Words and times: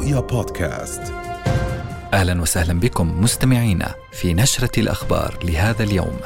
رؤيا 0.00 0.20
بودكاست 0.20 1.02
أهلا 2.12 2.42
وسهلا 2.42 2.80
بكم 2.80 3.20
مستمعينا 3.22 3.94
في 4.12 4.34
نشرة 4.34 4.80
الأخبار 4.80 5.38
لهذا 5.44 5.82
اليوم. 5.84 6.16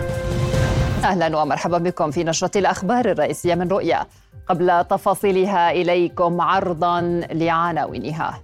أهلا 1.04 1.37
ومرحبا 1.37 1.79
بكم 1.79 2.11
في 2.11 2.25
نشرة 2.25 2.59
الأخبار 2.59 3.11
الرئيسية 3.11 3.55
من 3.55 3.69
رؤيا. 3.69 4.07
قبل 4.49 4.85
تفاصيلها 4.85 5.71
إليكم 5.71 6.41
عرضا 6.41 7.00
لعناوينها. 7.32 8.43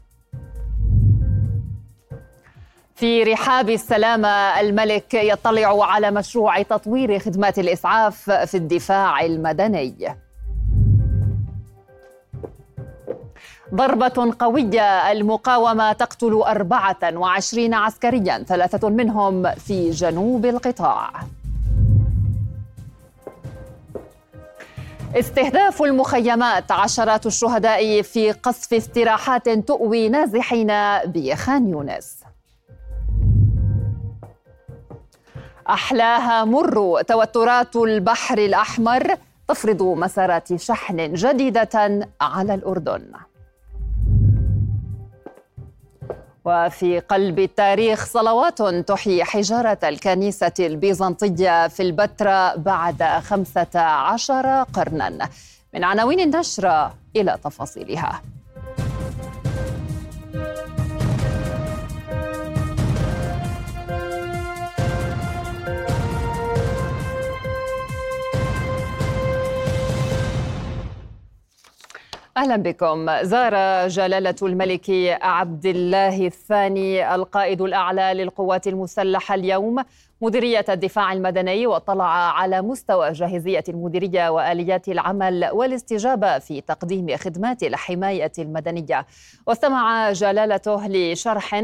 في 2.95 3.23
رحاب 3.23 3.71
السلامة 3.71 4.61
الملك 4.61 5.15
يطلع 5.15 5.85
على 5.85 6.11
مشروع 6.11 6.63
تطوير 6.63 7.19
خدمات 7.19 7.59
الإسعاف 7.59 8.31
في 8.31 8.57
الدفاع 8.57 9.21
المدني 9.25 10.17
ضربة 13.75 14.35
قوية 14.39 15.13
المقاومة 15.13 15.93
تقتل 15.93 16.33
24 16.33 17.75
عسكريا 17.75 18.39
ثلاثة 18.39 18.89
منهم 18.89 19.51
في 19.55 19.91
جنوب 19.91 20.47
القطاع. 20.47 21.11
استهداف 25.17 25.83
المخيمات 25.83 26.73
عشرات 26.73 27.27
الشهداء 27.27 28.03
في 28.03 28.33
قصف 28.33 28.75
استراحات 28.75 29.49
تؤوي 29.49 30.09
نازحين 30.09 30.73
بخان 31.05 31.69
يونس. 31.69 32.21
أحلاها 35.69 36.45
مر 36.45 37.03
توترات 37.03 37.77
البحر 37.77 38.39
الأحمر 38.39 39.17
تفرض 39.49 39.83
مسارات 39.83 40.57
شحن 40.57 41.15
جديدة 41.15 42.07
على 42.21 42.55
الأردن. 42.55 43.30
وفي 46.45 46.99
قلب 46.99 47.39
التاريخ 47.39 48.07
صلوات 48.07 48.63
تحيي 48.63 49.25
حجارة 49.25 49.79
الكنيسة 49.85 50.53
البيزنطية 50.61 51.69
في 51.69 51.83
البتراء 51.83 52.59
بعد 52.59 53.03
خمسة 53.03 53.81
عشر 53.81 54.63
قرنا. 54.63 55.29
من 55.75 55.85
عناوين 55.85 56.21
النشرة 56.21 56.95
إلى 57.17 57.39
تفاصيلها. 57.45 58.23
أهلا 72.41 72.57
بكم. 72.57 73.23
زار 73.23 73.89
جلالة 73.89 74.35
الملك 74.43 74.91
عبد 75.23 75.67
الله 75.67 76.27
الثاني 76.27 77.15
القائد 77.15 77.61
الأعلى 77.61 78.13
للقوات 78.15 78.67
المسلحة 78.67 79.35
اليوم 79.35 79.77
مديرية 80.21 80.65
الدفاع 80.69 81.13
المدني 81.13 81.67
واطلع 81.67 82.05
على 82.39 82.63
مستوى 82.63 83.13
جاهزية 83.13 83.65
المديرية 83.69 84.29
وآليات 84.29 84.89
العمل 84.89 85.51
والاستجابة 85.53 86.39
في 86.39 86.61
تقديم 86.61 87.17
خدمات 87.17 87.63
الحماية 87.63 88.33
المدنية. 88.39 89.07
واستمع 89.47 90.13
جلالته 90.13 90.87
لشرح 90.89 91.55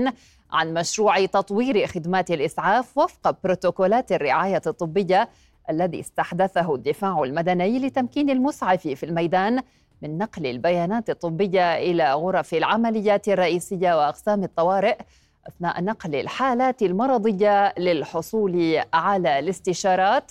عن 0.53 0.75
مشروع 0.75 1.27
تطوير 1.27 1.87
خدمات 1.87 2.31
الإسعاف 2.31 2.99
وفق 2.99 3.37
بروتوكولات 3.45 4.13
الرعاية 4.13 4.63
الطبية 4.67 5.29
الذي 5.71 6.01
استحدثه 6.01 6.75
الدفاع 6.75 7.23
المدني 7.23 7.79
لتمكين 7.79 8.31
المسعف 8.31 8.89
في 8.89 9.07
الميدان 9.07 9.63
من 10.03 10.19
نقل 10.19 10.47
البيانات 10.47 11.11
الطبية 11.11 11.77
إلى 11.77 12.13
غرف 12.13 12.55
العمليات 12.55 13.29
الرئيسية 13.29 13.99
وأقسام 13.99 14.45
الطوارئ 14.45 14.97
أثناء 15.49 15.85
نقل 15.85 16.15
الحالات 16.15 16.83
المرضية 16.83 17.75
للحصول 17.79 18.83
على 18.95 19.39
الاستشارات 19.39 20.31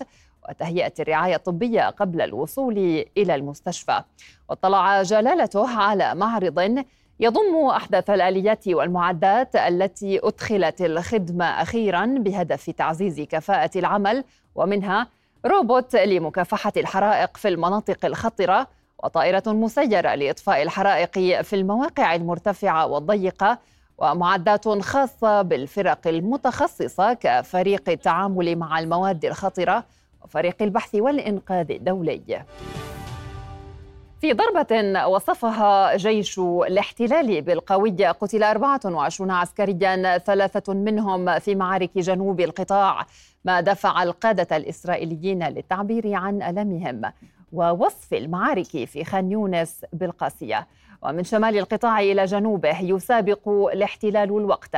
وتهيئة 0.50 0.94
الرعاية 1.00 1.36
الطبية 1.36 1.90
قبل 1.90 2.22
الوصول 2.22 3.06
إلى 3.18 3.36
المستشفى. 3.36 4.02
واطلع 4.50 5.02
جلالته 5.02 5.80
على 5.80 6.16
معرض 6.16 6.86
يضم 7.20 7.66
أحدث 7.70 8.10
الآليات 8.10 8.68
والمعدات 8.68 9.56
التي 9.56 10.20
أدخلت 10.24 10.82
الخدمة 10.82 11.46
أخيرا 11.46 12.06
بهدف 12.06 12.70
تعزيز 12.70 13.22
كفاءة 13.22 13.78
العمل 13.78 14.24
ومنها 14.56 15.08
روبوت 15.46 15.96
لمكافحة 15.96 16.74
الحرائق 16.78 17.38
في 17.38 17.48
المناطق 17.48 18.06
الخطرة 18.06 18.68
وطائرة 19.04 19.44
مسيرة 19.48 20.16
لإطفاء 20.16 20.62
الحرائق 20.64 21.42
في 21.42 21.56
المواقع 21.56 22.16
المرتفعة 22.16 22.86
والضيقة 22.88 23.60
ومعدات 23.98 24.68
خاصة 24.68 25.42
بالفرق 25.42 26.08
المتخصصة 26.08 27.14
كفريق 27.14 27.90
التعامل 27.90 28.56
مع 28.56 28.80
المواد 28.80 29.26
الخطرة 29.26 29.84
وفريق 30.24 30.62
البحث 30.62 30.96
والإنقاذ 30.96 31.72
الدولي. 31.72 32.44
في 34.22 34.34
ضربة 34.34 35.06
وصفها 35.08 35.98
جيش 35.98 36.40
الاحتلال 36.40 37.42
بالقوية 37.42 38.12
قتل 38.12 38.44
24 38.44 39.32
عسكريا 39.32 40.18
ثلاثة 40.18 40.74
منهم 40.74 41.40
في 41.40 41.56
معارك 41.56 41.98
جنوب 41.98 42.40
القطاع 42.40 43.06
ما 43.46 43.62
دفع 43.62 44.04
القادة 44.04 44.58
الإسرائيليين 44.58 45.48
للتعبير 45.48 46.14
عن 46.14 46.42
ألمهم 46.42 47.02
ووصف 47.56 48.14
المعارك 48.14 48.86
في 48.86 49.04
خان 49.04 49.32
يونس 49.32 49.86
بالقاسية. 49.94 50.68
ومن 51.04 51.24
شمال 51.24 51.58
القطاع 51.58 52.00
إلى 52.00 52.26
جنوبه 52.26 52.80
يسابق 52.82 53.50
الاحتلال 53.74 54.30
الوقت. 54.30 54.76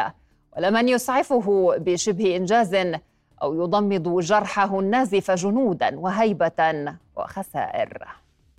ولمن 0.58 0.90
يسعفه 0.90 1.76
بشبه 1.78 2.36
إنجاز 2.36 2.76
أو 3.44 3.64
يضمد 3.64 4.20
جرحه 4.20 4.80
النازف 4.80 5.32
جنودا 5.32 6.00
وهيبة 6.00 6.96
وخسائر. 7.18 8.08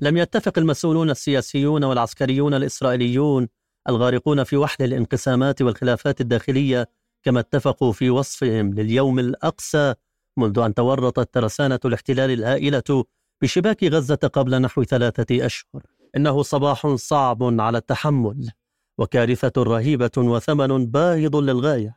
لم 0.01 0.17
يتفق 0.17 0.59
المسؤولون 0.59 1.11
السياسيون 1.11 1.85
والعسكريون 1.85 2.55
الإسرائيليون 2.55 3.49
الغارقون 3.89 4.45
في 4.45 4.57
وحل 4.57 4.85
الانقسامات 4.85 5.63
والخلافات 5.63 6.21
الداخلية 6.21 6.89
كما 7.23 7.41
اتفقوا 7.41 7.93
في 7.93 8.11
وصفهم 8.11 8.75
لليوم 8.75 9.19
الأقسى 9.19 9.95
منذ 10.37 10.59
أن 10.59 10.75
تورطت 10.75 11.35
ترسانة 11.35 11.81
الاحتلال 11.85 12.31
الهائلة 12.31 13.05
بشباك 13.43 13.85
غزة 13.85 14.31
قبل 14.33 14.61
نحو 14.61 14.85
ثلاثة 14.85 15.47
أشهر. 15.47 15.83
إنه 16.17 16.43
صباح 16.43 16.87
صعب 16.87 17.61
على 17.61 17.79
التحمل 17.79 18.51
وكارثة 18.99 19.63
رهيبة 19.63 20.11
وثمن 20.17 20.87
باهظ 20.87 21.37
للغاية 21.37 21.97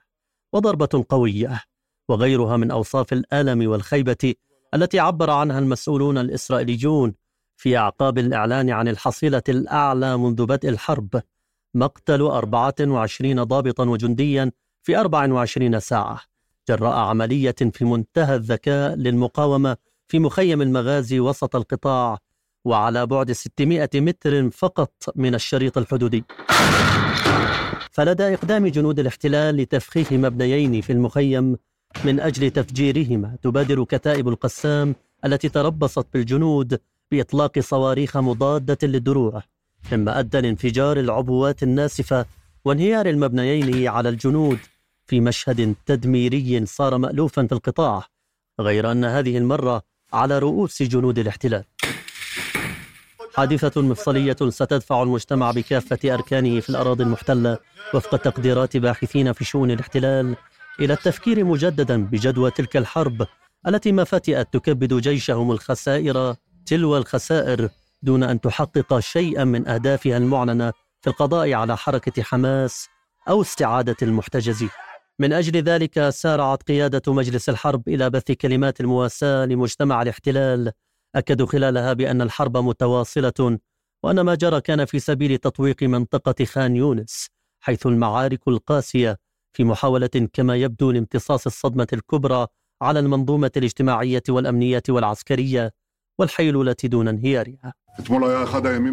وضربة 0.53 1.06
قوية 1.09 1.62
وغيرها 2.09 2.57
من 2.57 2.72
أوصاف 2.72 3.13
الألم 3.13 3.69
والخيبة 3.69 4.34
التي 4.74 5.00
عبر 5.00 5.29
عنها 5.29 5.59
المسؤولون 5.59 6.18
الإسرائيليون 6.18 7.13
في 7.56 7.78
أعقاب 7.78 8.18
الإعلان 8.18 8.69
عن 8.69 8.88
الحصيلة 8.88 9.44
الأعلى 9.50 10.18
منذ 10.18 10.46
بدء 10.46 10.69
الحرب 10.69 11.22
مقتل 11.73 12.22
24 12.22 13.44
ضابطا 13.44 13.85
وجنديا 13.85 14.52
في 14.84 14.97
24 14.97 15.79
ساعة 15.79 16.22
جراء 16.69 16.94
عملية 16.94 17.56
في 17.73 17.85
منتهى 17.85 18.35
الذكاء 18.35 18.96
للمقاومة 18.96 19.78
في 20.11 20.19
مخيم 20.19 20.61
المغازي 20.61 21.19
وسط 21.19 21.55
القطاع 21.55 22.17
وعلى 22.66 23.05
بعد 23.05 23.31
600 23.31 23.89
متر 23.95 24.49
فقط 24.49 24.91
من 25.16 25.35
الشريط 25.35 25.77
الحدودي. 25.77 26.23
فلدى 27.91 28.33
إقدام 28.33 28.67
جنود 28.67 28.99
الاحتلال 28.99 29.55
لتفخيخ 29.55 30.13
مبنيين 30.13 30.81
في 30.81 30.94
المخيم 30.94 31.57
من 32.05 32.19
أجل 32.19 32.51
تفجيرهما 32.51 33.38
تبادر 33.41 33.83
كتائب 33.83 34.27
القسام 34.27 34.95
التي 35.25 35.49
تربصت 35.49 36.07
بالجنود 36.13 36.79
بإطلاق 37.11 37.59
صواريخ 37.59 38.17
مضادة 38.17 38.88
للدروع 38.88 39.43
مما 39.91 40.19
أدى 40.19 40.41
لانفجار 40.41 40.99
العبوات 40.99 41.63
الناسفة 41.63 42.25
وانهيار 42.66 43.05
المبنيين 43.05 43.87
على 43.87 44.09
الجنود 44.09 44.59
في 45.05 45.19
مشهد 45.19 45.75
تدميري 45.85 46.66
صار 46.66 46.97
مألوفا 46.97 47.46
في 47.47 47.52
القطاع 47.52 48.08
غير 48.59 48.91
أن 48.91 49.05
هذه 49.05 49.37
المرة 49.37 49.91
على 50.13 50.40
رؤوس 50.40 50.84
جنود 50.84 51.19
الاحتلال. 51.19 51.63
حادثة 53.35 53.81
مفصلية 53.81 54.35
ستدفع 54.49 55.03
المجتمع 55.03 55.52
بكافة 55.52 56.13
أركانه 56.13 56.59
في 56.59 56.69
الأراضي 56.69 57.03
المحتلة 57.03 57.58
وفق 57.93 58.17
تقديرات 58.17 58.78
باحثين 58.78 59.34
في 59.34 59.46
شؤون 59.46 59.72
الاحتلال 59.72 60.35
إلى 60.79 60.93
التفكير 60.93 61.43
مجددا 61.43 62.05
بجدوى 62.05 62.52
تلك 62.52 62.78
الحرب 62.78 63.28
التي 63.67 63.91
ما 63.91 64.03
فتئت 64.03 64.53
تكبد 64.53 64.93
جيشهم 64.93 65.52
الخسائر 65.52 66.35
تلو 66.66 66.97
الخسائر 66.97 67.69
دون 68.02 68.23
أن 68.23 68.41
تحقق 68.41 68.99
شيئا 68.99 69.43
من 69.43 69.67
أهدافها 69.67 70.17
المعلنة 70.17 70.73
في 71.02 71.09
القضاء 71.09 71.53
على 71.53 71.78
حركة 71.78 72.23
حماس 72.23 72.87
أو 73.29 73.41
استعادة 73.41 73.96
المحتجزين. 74.02 74.69
من 75.19 75.34
أجل 75.34 75.63
ذلك 75.63 76.09
سارعت 76.09 76.63
قيادة 76.63 77.13
مجلس 77.13 77.49
الحرب 77.49 77.90
إلى 77.90 78.09
بث 78.09 78.31
كلمات 78.31 78.81
المواساة 78.81 79.46
لمجتمع 79.46 80.02
الاحتلال. 80.02 80.72
أكدوا 81.16 81.47
خلالها 81.47 81.93
بأن 81.93 82.22
الحرب 82.22 82.58
متواصلة 82.58 83.59
وأن 84.03 84.22
ما 84.22 84.35
جرى 84.35 84.61
كان 84.61 84.85
في 84.85 84.99
سبيل 84.99 85.37
تطويق 85.37 85.84
منطقة 85.84 86.46
خان 86.46 86.75
يونس 86.75 87.28
حيث 87.63 87.87
المعارك 87.87 88.47
القاسية 88.47 89.17
في 89.53 89.63
محاولة 89.63 90.29
كما 90.34 90.55
يبدو 90.55 90.91
لامتصاص 90.91 91.46
الصدمة 91.46 91.87
الكبرى 91.93 92.47
على 92.81 92.99
المنظومة 92.99 93.52
الاجتماعية 93.58 94.23
والأمنية 94.29 94.84
والعسكرية 94.90 95.73
والحيلولة 96.19 96.75
دون 96.84 97.08
انهيارها. 97.08 97.73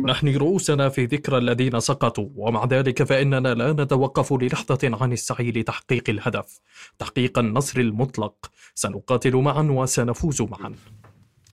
نحن 0.07 0.37
رؤوسنا 0.37 0.89
في 0.89 1.05
ذكرى 1.05 1.39
الذين 1.39 1.81
سقطوا 1.81 2.29
ومع 2.35 2.65
ذلك 2.65 3.03
فإننا 3.03 3.55
لا 3.55 3.73
نتوقف 3.73 4.33
للحظة 4.33 4.79
عن 4.85 5.13
السعي 5.13 5.51
لتحقيق 5.51 6.11
الهدف. 6.11 6.61
تحقيق 6.99 7.39
النصر 7.39 7.81
المطلق. 7.81 8.35
سنقاتل 8.75 9.37
معا 9.37 9.63
وسنفوز 9.63 10.43
معا. 10.43 10.75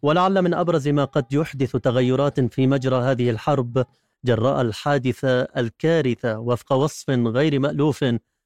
ولعل 0.02 0.42
من 0.42 0.54
أبرز 0.54 0.88
ما 0.88 1.06
قد 1.06 1.34
يحدث 1.34 1.72
تغيرات 1.72 2.40
في 2.40 2.68
مجرى 2.68 2.96
هذه 2.96 3.30
الحرب 3.30 3.86
جراء 4.26 4.62
الحادثة 4.62 5.42
الكارثة 5.42 6.40
وفق 6.40 6.74
وصف 6.74 7.10
غير 7.10 7.60
مألوف 7.60 8.06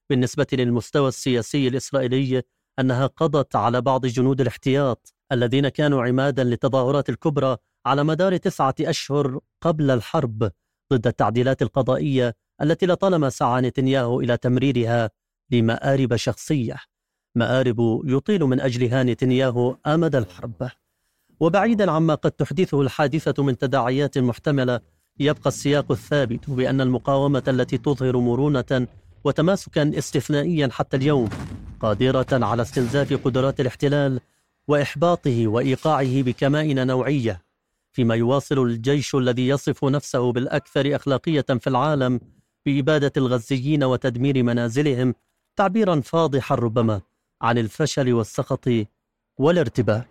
بالنسبة 0.09 0.47
للمستوى 0.53 1.07
السياسي 1.07 1.67
الإسرائيلي 1.67 2.43
أنها 2.79 3.07
قضت 3.07 3.55
على 3.55 3.81
بعض 3.81 4.05
جنود 4.05 4.41
الاحتياط 4.41 5.13
الذين 5.31 5.69
كانوا 5.69 6.03
عمادا 6.03 6.43
للتظاهرات 6.43 7.09
الكبرى 7.09 7.57
على 7.85 8.03
مدار 8.03 8.37
تسعة 8.37 8.75
أشهر 8.81 9.39
قبل 9.61 9.91
الحرب 9.91 10.51
ضد 10.93 11.07
التعديلات 11.07 11.61
القضائية 11.61 12.35
التي 12.61 12.85
لطالما 12.85 13.29
سعى 13.29 13.61
نتنياهو 13.61 14.21
إلى 14.21 14.37
تمريرها 14.37 15.09
لمآرب 15.51 16.15
شخصية. 16.15 16.75
مآرب 17.35 18.01
يطيل 18.05 18.43
من 18.43 18.59
أجلها 18.59 19.03
نتنياهو 19.03 19.77
آمد 19.87 20.15
الحرب. 20.15 20.69
وبعيدا 21.39 21.91
عما 21.91 22.15
قد 22.15 22.31
تحدثه 22.31 22.81
الحادثة 22.81 23.43
من 23.43 23.57
تداعيات 23.57 24.17
محتملة 24.17 24.81
يبقى 25.19 25.47
السياق 25.47 25.91
الثابت 25.91 26.49
بأن 26.49 26.81
المقاومة 26.81 27.43
التي 27.47 27.77
تظهر 27.77 28.17
مرونة 28.17 28.87
وتماسكا 29.23 29.97
استثنائيا 29.97 30.69
حتى 30.71 30.97
اليوم 30.97 31.29
قادرة 31.79 32.27
على 32.31 32.61
استنزاف 32.61 33.13
قدرات 33.13 33.59
الاحتلال 33.59 34.19
وإحباطه 34.67 35.47
وإيقاعه 35.47 36.21
بكمائن 36.21 36.87
نوعية. 36.87 37.48
فيما 37.91 38.15
يواصل 38.15 38.59
الجيش 38.59 39.15
الذي 39.15 39.47
يصف 39.47 39.85
نفسه 39.85 40.31
بالأكثر 40.31 40.95
أخلاقية 40.95 41.45
في 41.59 41.67
العالم 41.67 42.19
بإبادة 42.65 43.11
الغزيين 43.17 43.83
وتدمير 43.83 44.43
منازلهم 44.43 45.15
تعبيرا 45.55 46.01
فاضحا 46.01 46.55
ربما 46.55 47.01
عن 47.41 47.57
الفشل 47.57 48.13
والسخط 48.13 48.69
والارتباك 49.37 50.07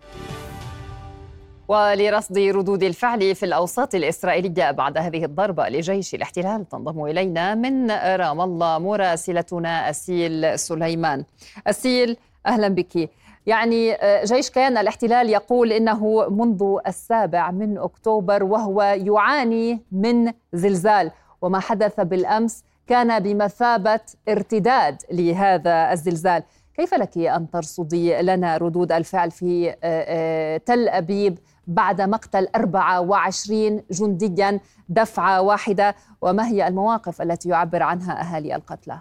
ولرصد 1.67 2.37
ردود 2.37 2.83
الفعل 2.83 3.35
في 3.35 3.45
الأوساط 3.45 3.95
الإسرائيلية 3.95 4.71
بعد 4.71 4.97
هذه 4.97 5.25
الضربة 5.25 5.69
لجيش 5.69 6.15
الاحتلال 6.15 6.69
تنضم 6.69 7.05
إلينا 7.05 7.55
من 7.55 7.91
رام 7.91 8.41
الله 8.41 8.77
مراسلتنا 8.77 9.89
أسيل 9.89 10.59
سليمان. 10.59 11.25
أسيل 11.67 12.17
أهلا 12.45 12.67
بك. 12.67 13.09
يعني 13.47 13.93
آه، 13.93 14.23
جيش 14.25 14.49
كيان 14.49 14.77
الاحتلال 14.77 15.29
يقول 15.29 15.71
إنه 15.71 16.29
منذ 16.29 16.77
السابع 16.87 17.51
من 17.51 17.77
أكتوبر 17.77 18.43
وهو 18.43 18.81
يعاني 18.81 19.81
من 19.91 20.31
زلزال. 20.53 21.11
وما 21.41 21.59
حدث 21.59 21.99
بالأمس 21.99 22.63
كان 22.87 23.19
بمثابة 23.19 23.99
ارتداد 24.29 25.01
لهذا 25.11 25.91
الزلزال. 25.91 26.43
كيف 26.73 26.93
لك 26.93 27.17
أن 27.17 27.49
ترصدي 27.49 28.21
لنا 28.21 28.57
ردود 28.57 28.91
الفعل 28.91 29.31
في 29.31 29.69
آه، 29.69 29.75
آه، 29.83 30.57
تل 30.57 30.89
أبيب 30.89 31.39
بعد 31.67 32.01
مقتل 32.01 32.47
24 32.55 33.83
جنديا 33.91 34.59
دفعة 34.89 35.41
واحدة؟ 35.41 35.95
وما 36.21 36.47
هي 36.47 36.67
المواقف 36.67 37.21
التي 37.21 37.49
يعبر 37.49 37.83
عنها 37.83 38.21
أهالي 38.21 38.55
القتلى؟ 38.55 38.99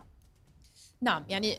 نعم 1.02 1.24
يعني 1.28 1.58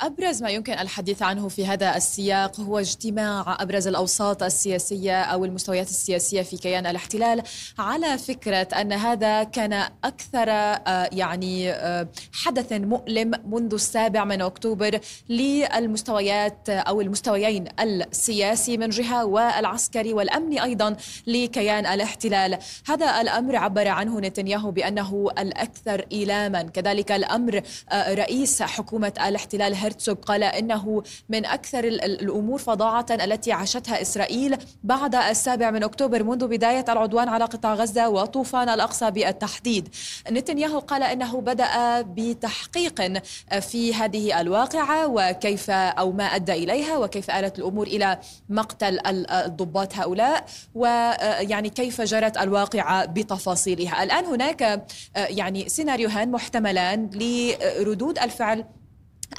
أبرز 0.00 0.42
ما 0.42 0.50
يمكن 0.50 0.72
الحديث 0.72 1.22
عنه 1.22 1.48
في 1.48 1.66
هذا 1.66 1.96
السياق 1.96 2.60
هو 2.60 2.78
اجتماع 2.78 3.56
أبرز 3.60 3.88
الأوساط 3.88 4.42
السياسية 4.42 5.22
أو 5.22 5.44
المستويات 5.44 5.88
السياسية 5.88 6.42
في 6.42 6.56
كيان 6.56 6.86
الاحتلال 6.86 7.42
على 7.78 8.18
فكرة 8.18 8.68
أن 8.80 8.92
هذا 8.92 9.42
كان 9.42 9.72
أكثر 10.04 10.50
آه، 10.50 11.10
يعني 11.12 11.70
آه، 11.72 12.08
حدث 12.32 12.72
مؤلم 12.72 13.30
منذ 13.46 13.74
السابع 13.74 14.24
من 14.24 14.42
أكتوبر 14.42 15.00
للمستويات 15.28 16.68
أو 16.68 17.00
المستويين 17.00 17.64
السياسي 17.80 18.76
من 18.76 18.88
جهة 18.88 19.24
والعسكري 19.24 20.12
والأمني 20.12 20.62
أيضا 20.62 20.96
لكيان 21.26 21.86
الاحتلال. 21.86 22.58
هذا 22.88 23.20
الأمر 23.20 23.56
عبر 23.56 23.88
عنه 23.88 24.20
نتنياهو 24.20 24.70
بأنه 24.70 25.28
الأكثر 25.38 26.06
إيلاما. 26.12 26.62
كذلك 26.62 27.12
الأمر 27.12 27.62
رئيس 27.92 28.62
حكومة 28.62 29.12
الاحتلال 29.26 29.57
هرتسوغ 29.62 30.14
قال 30.14 30.42
إنه 30.42 31.02
من 31.28 31.46
أكثر 31.46 31.84
الأمور 31.84 32.58
فظاعة 32.58 33.06
التي 33.10 33.52
عاشتها 33.52 34.02
إسرائيل 34.02 34.56
بعد 34.84 35.14
السابع 35.14 35.70
من 35.70 35.82
أكتوبر 35.82 36.22
منذ 36.22 36.46
بداية 36.46 36.84
العدوان 36.88 37.28
على 37.28 37.44
قطاع 37.44 37.74
غزة 37.74 38.08
وطوفان 38.08 38.68
الأقصى 38.68 39.10
بالتحديد. 39.10 39.88
نتنياهو 40.30 40.78
قال 40.78 41.02
إنه 41.02 41.40
بدأ 41.40 42.02
بتحقيق 42.02 43.22
في 43.60 43.94
هذه 43.94 44.40
الواقعة 44.40 45.06
وكيف 45.06 45.70
أو 45.70 46.12
ما 46.12 46.24
أدى 46.24 46.52
إليها 46.52 46.96
وكيف 46.98 47.30
آلت 47.30 47.58
الأمور 47.58 47.86
إلى 47.86 48.18
مقتل 48.48 49.00
الضباط 49.06 49.94
هؤلاء 49.94 50.44
ويعني 50.74 51.70
كيف 51.70 52.00
جرت 52.00 52.36
الواقعة 52.36 53.04
بتفاصيلها. 53.06 54.02
الآن 54.02 54.24
هناك 54.24 54.86
يعني 55.16 55.68
سيناريوهان 55.68 56.30
محتملان 56.30 57.10
لردود 57.14 58.18
الفعل 58.18 58.64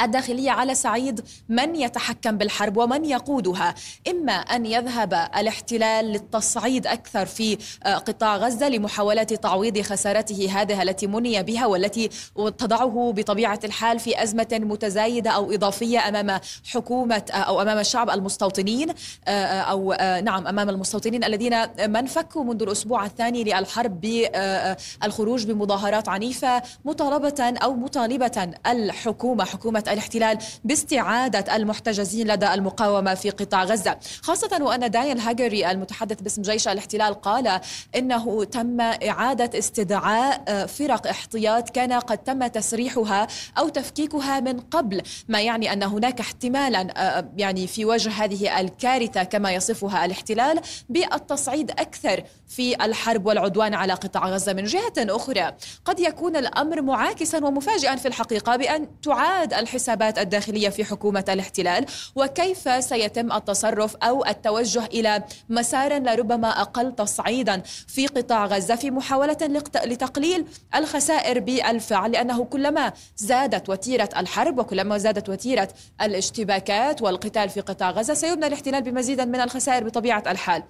الداخلية 0.02 0.52
على 0.52 0.76
صعيد 0.76 1.22
من 1.50 1.76
يتحكم 1.76 2.38
بالحرب 2.38 2.78
ومن 2.78 3.06
يقودها. 3.06 3.76
إما 4.10 4.34
أن 4.34 4.66
يذهب 4.66 5.14
الاحتلال 5.14 6.06
للتصعيد 6.06 6.88
أكثر 6.88 7.26
في 7.26 7.58
آه، 7.86 7.96
قطاع 7.96 8.38
غزة 8.38 8.70
لمحاولة 8.70 9.24
تعويض 9.24 9.82
خسارته 9.82 10.50
هذه 10.52 10.82
التي 10.82 11.08
مني 11.08 11.44
بها 11.44 11.66
والتي 11.66 12.10
تضعه 12.58 13.14
بطبيعة 13.16 13.60
الحال 13.64 14.00
في 14.00 14.24
أزمة 14.24 14.48
متزايدة 14.52 15.30
أو 15.30 15.52
إضافية 15.52 16.10
أمام 16.10 16.40
حكومة 16.72 17.24
آه، 17.32 17.36
أو 17.36 17.62
أمام 17.62 17.78
الشعب 17.80 18.10
المستوطنين 18.10 18.90
آه، 19.28 19.62
أو 19.62 19.94
نعم 20.24 20.48
أمام 20.48 20.70
المستوطنين 20.70 21.24
الذين 21.24 21.56
من 21.90 22.06
فكوا 22.06 22.44
منذ 22.44 22.64
الأسبوع 22.64 23.06
الثاني 23.06 23.44
للحرب 23.44 24.02
بالخروج 24.02 25.46
بمظاهرات 25.46 26.10
عنيفة 26.10 26.62
مطالبة 26.86 27.54
أو 27.64 27.74
مطالبة 27.74 28.52
الحكومة 28.68 29.46
حكومة 29.46 29.79
حكومة 29.80 29.94
الاحتلال 29.94 30.38
باستعادة 30.64 31.56
المحتجزين 31.56 32.28
لدى 32.28 32.54
المقاومة 32.54 33.14
في 33.14 33.30
قطاع 33.30 33.64
غزة. 33.64 33.98
خاصة 34.22 34.58
وأن 34.62 34.92
دانيال 34.92 35.20
هاجري 35.20 35.72
المتحدث 35.72 36.22
باسم 36.22 36.42
جيش 36.42 36.68
الاحتلال 36.68 37.14
قال 37.22 37.62
إنه 37.96 38.44
تم 38.44 38.82
إعادة 38.82 39.60
استدعاء 39.60 40.66
فرق 40.66 41.08
احتياط 41.08 41.70
كان 41.70 41.94
قد 41.94 42.18
تم 42.18 42.48
تسريحها 42.48 43.28
أو 43.58 43.70
تفكيكها 43.70 44.40
من 44.40 44.60
قبل 44.60 45.02
ما 45.28 45.42
يعني 45.42 45.74
أن 45.74 45.84
هناك 45.84 46.20
احتمالا 46.20 46.88
آه، 46.98 47.30
يعني 47.38 47.68
في 47.68 47.86
وجه 47.86 48.10
هذه 48.10 48.60
الكارثة 48.60 49.24
كما 49.24 49.52
يصفها 49.52 50.06
الاحتلال 50.06 50.62
بالتصعيد 50.90 51.72
أكثر 51.72 52.24
في 52.48 52.86
الحرب 52.86 53.26
والعدوان 53.26 53.74
على 53.74 53.94
قطاع 53.94 54.30
غزة. 54.30 54.54
من 54.54 54.64
جهة 54.64 54.94
أخرى 54.98 55.56
قد 55.86 56.00
يكون 56.00 56.36
الأمر 56.36 56.82
معاكسا 56.82 57.46
ومفاجئا 57.46 57.96
في 57.96 58.08
الحقيقة 58.08 58.56
بأن 58.56 59.02
تعاد 59.02 59.54
الحسابات 59.70 60.20
الداخلية 60.20 60.70
في 60.70 60.86
حكومة 60.86 61.26
الاحتلال 61.30 61.86
وكيف 62.16 62.84
سيتم 62.84 63.32
التصرف 63.32 63.96
أو 63.96 64.26
التوجه 64.26 64.86
إلى 64.86 65.24
مسار 65.50 65.94
لربما 65.94 66.62
أقل 66.62 66.96
تصعيدا 66.96 67.62
في 67.88 68.08
قطاع 68.08 68.46
غزة 68.46 68.76
في 68.76 68.92
محاولة 68.92 69.38
لتقليل 69.86 70.46
الخسائر 70.76 71.40
بالفعل 71.40 72.12
لأنه 72.12 72.46
كلما 72.46 72.94
زادت 73.16 73.70
وتيرة 73.70 74.10
الحرب 74.18 74.60
وكلما 74.60 74.98
زادت 74.98 75.30
وتيرة 75.30 75.70
الاشتباكات 76.02 77.02
والقتال 77.02 77.50
في 77.50 77.62
قطاع 77.62 77.92
غزة 77.92 78.14
سيبنى 78.14 78.48
الاحتلال 78.48 78.82
بمزيد 78.82 79.22
من 79.22 79.42
الخسائر 79.42 79.84
بطبيعة 79.84 80.24
الحال. 80.28 80.64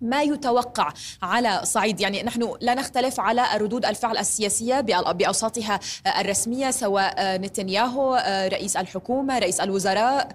ما 0.00 0.22
يتوقع 0.22 0.92
على 1.22 1.60
صعيد. 1.64 2.00
يعني 2.00 2.22
نحن 2.22 2.54
لا 2.60 2.74
نختلف 2.74 3.20
على 3.20 3.46
ردود 3.54 3.86
الفعل 3.86 4.18
السياسية 4.18 4.80
بأوساطها 4.80 5.80
الرسمية 6.20 6.70
سواء 6.70 7.36
نتنياهو 7.36 8.14
رئيس 8.52 8.76
الحكومة 8.76 9.38
رئيس 9.38 9.60
الوزراء 9.60 10.28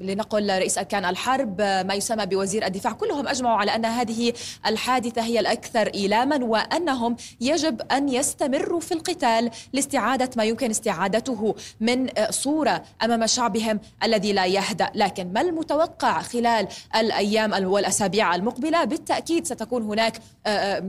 لنقل 0.00 0.58
رئيس 0.58 0.78
أركان 0.78 1.04
الحرب 1.04 1.60
ما 1.60 1.94
يسمى 1.94 2.26
بوزير 2.26 2.66
الدفاع. 2.66 2.92
كلهم 2.92 3.28
أجمعوا 3.28 3.58
على 3.58 3.74
أن 3.74 3.84
هذه 3.84 4.32
الحادثة 4.66 5.22
هي 5.22 5.40
الأكثر 5.40 5.86
إيلاما 5.94 6.44
وأنهم 6.44 7.16
يجب 7.40 7.82
أن 7.92 8.08
يستمروا 8.08 8.80
في 8.80 8.94
القتال 8.94 9.50
لاستعادة 9.72 10.30
ما 10.36 10.44
يمكن 10.44 10.70
استعادته 10.70 11.54
من 11.80 12.08
صورة 12.30 12.82
أمام 13.02 13.26
شعبهم 13.26 13.80
الذي 14.04 14.32
لا 14.32 14.46
يهدأ. 14.46 14.90
لكن 14.94 15.32
ما 15.32 15.40
المتوقع 15.40 16.22
خلال 16.22 16.68
الأيام 16.96 17.66
والأسابيع 17.66 18.11
الأسابيع 18.12 18.34
المقبلة. 18.34 18.84
بالتأكيد 18.84 19.46
ستكون 19.46 19.82
هناك 19.82 20.20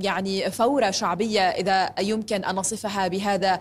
يعني 0.03 0.51
فورة 0.51 0.91
شعبية 0.91 1.41
إذا 1.41 1.93
يمكن 1.99 2.43
أن 2.43 2.55
نصفها 2.55 3.07
بهذا 3.07 3.59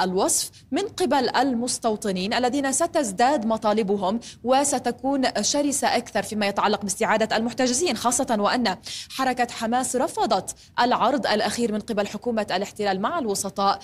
الوصف. 0.00 0.50
من 0.70 0.82
قبل 0.82 1.36
المستوطنين 1.36 2.34
الذين 2.34 2.72
ستزداد 2.72 3.46
مطالبهم 3.46 4.20
وستكون 4.44 5.22
شرسة 5.40 5.96
أكثر 5.96 6.22
فيما 6.22 6.46
يتعلق 6.46 6.82
باستعادة 6.82 7.36
المحتجزين 7.36 7.96
خاصة 7.96 8.36
وأن 8.38 8.76
حركة 9.10 9.46
حماس 9.52 9.96
رفضت 9.96 10.54
العرض 10.80 11.26
الأخير 11.26 11.72
من 11.72 11.80
قبل 11.80 12.06
حكومة 12.06 12.46
الاحتلال 12.50 13.00
مع 13.00 13.18
الوسطاء 13.18 13.78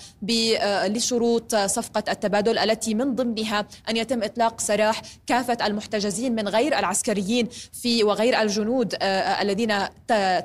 لشروط 0.87 1.55
صفقة 1.55 2.03
التبادل 2.11 2.57
التي 2.57 2.93
من 2.93 3.15
ضمنها 3.15 3.67
أن 3.89 3.97
يتم 3.97 4.23
إطلاق 4.23 4.61
سراح 4.61 5.01
كافة 5.27 5.57
المحتجزين 5.65 6.35
من 6.35 6.47
غير 6.47 6.79
العسكريين 6.79 7.47
في 7.81 8.03
وغير 8.03 8.41
الجنود 8.41 8.95
آه، 9.01 9.10
الذين 9.41 9.73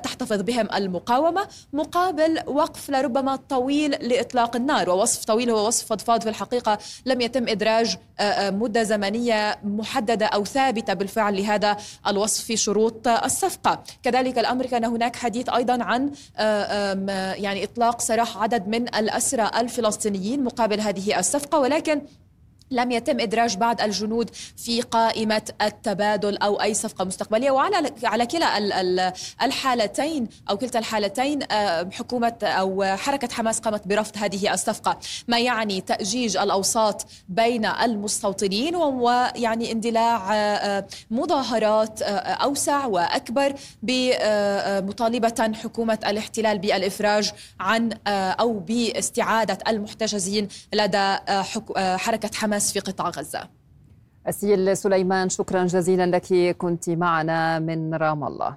تحتفظ 0.03 0.41
بهم 0.41 0.67
المقاومة 0.75 1.47
مقابل 1.73 2.39
وقف 2.47 2.89
لربما 2.89 3.35
طويل 3.35 3.91
لإطلاق 3.91 4.55
النار. 4.55 4.89
ووصف 4.89 5.25
طويل 5.25 5.49
هو 5.49 5.67
وصف 5.67 5.85
فضفاض 5.85 6.21
في 6.21 6.29
الحقيقة 6.29 6.77
لم 7.05 7.21
يتم 7.21 7.47
إدراج 7.47 7.97
آه، 8.19 8.23
آه، 8.23 8.49
مدة 8.49 8.83
زمنية 8.83 9.59
محددة 9.63 10.25
أو 10.25 10.45
ثابتة 10.45 10.93
بالفعل 10.93 11.37
لهذا 11.41 11.77
الوصف 12.07 12.43
في 12.43 12.57
شروط 12.57 13.07
الصفقة. 13.07 13.83
كذلك 14.03 14.39
الأمر 14.39 14.65
كان 14.65 14.85
هناك 14.85 15.15
حديث 15.15 15.49
أيضا 15.49 15.83
عن 15.83 16.11
يعني 17.37 17.63
إطلاق 17.63 18.01
سراح 18.01 18.37
عدد 18.37 18.67
من 18.67 18.95
الأسرى 18.95 19.51
الفلسطينيين 19.57 20.43
مقابل 20.43 20.81
هذه 20.81 21.19
الصفقة 21.19 21.59
ولكن 21.59 22.01
لم 22.71 22.91
يتم 22.91 23.19
إدراج 23.19 23.57
بعض 23.57 23.81
الجنود 23.81 24.29
في 24.57 24.81
قائمة 24.81 25.41
التبادل 25.61 26.37
أو 26.37 26.61
أي 26.61 26.73
صفقة 26.73 27.05
مستقبلية. 27.05 27.51
وعلى 27.51 27.91
على 28.03 28.25
كلا 28.25 28.57
الحالتين 29.41 30.27
أو 30.49 30.57
كلتا 30.57 30.79
الحالتين 30.79 31.39
آه، 31.51 31.89
حكومة 31.91 32.37
أو 32.43 32.83
حركة 32.83 33.33
حماس 33.33 33.59
قامت 33.59 33.87
برفض 33.87 34.17
هذه 34.17 34.53
الصفقة. 34.53 34.99
ما 35.27 35.39
يعني 35.39 35.81
تأجيج 35.81 36.37
الأوساط 36.37 37.05
بين 37.29 37.65
المستوطنين 37.65 38.75
ويعني 38.75 39.71
اندلاع 39.71 40.33
آه، 40.33 40.35
آه، 40.35 40.87
مظاهرات 41.11 42.01
أوسع 42.01 42.85
وأكبر 42.85 43.53
بمطالبه 43.83 45.51
حكومة 45.63 45.99
الاحتلال 46.07 46.57
بالإفراج 46.59 47.31
عن 47.59 47.91
أو 48.07 48.59
باستعادة 48.59 49.57
المحتجزين 49.67 50.47
لدى 50.73 51.15
حركة 51.77 52.29
حماس 52.35 52.56
حماس 52.57 52.73
في 52.73 52.79
قطاع 52.79 53.09
غزة. 53.09 53.49
أسيل 54.27 54.77
سليمان 54.77 55.29
شكرا 55.29 55.65
جزيلا 55.65 56.05
لك. 56.05 56.57
كنت 56.57 56.89
معنا 56.89 57.59
من 57.59 57.93
رام 57.93 58.23
الله. 58.23 58.55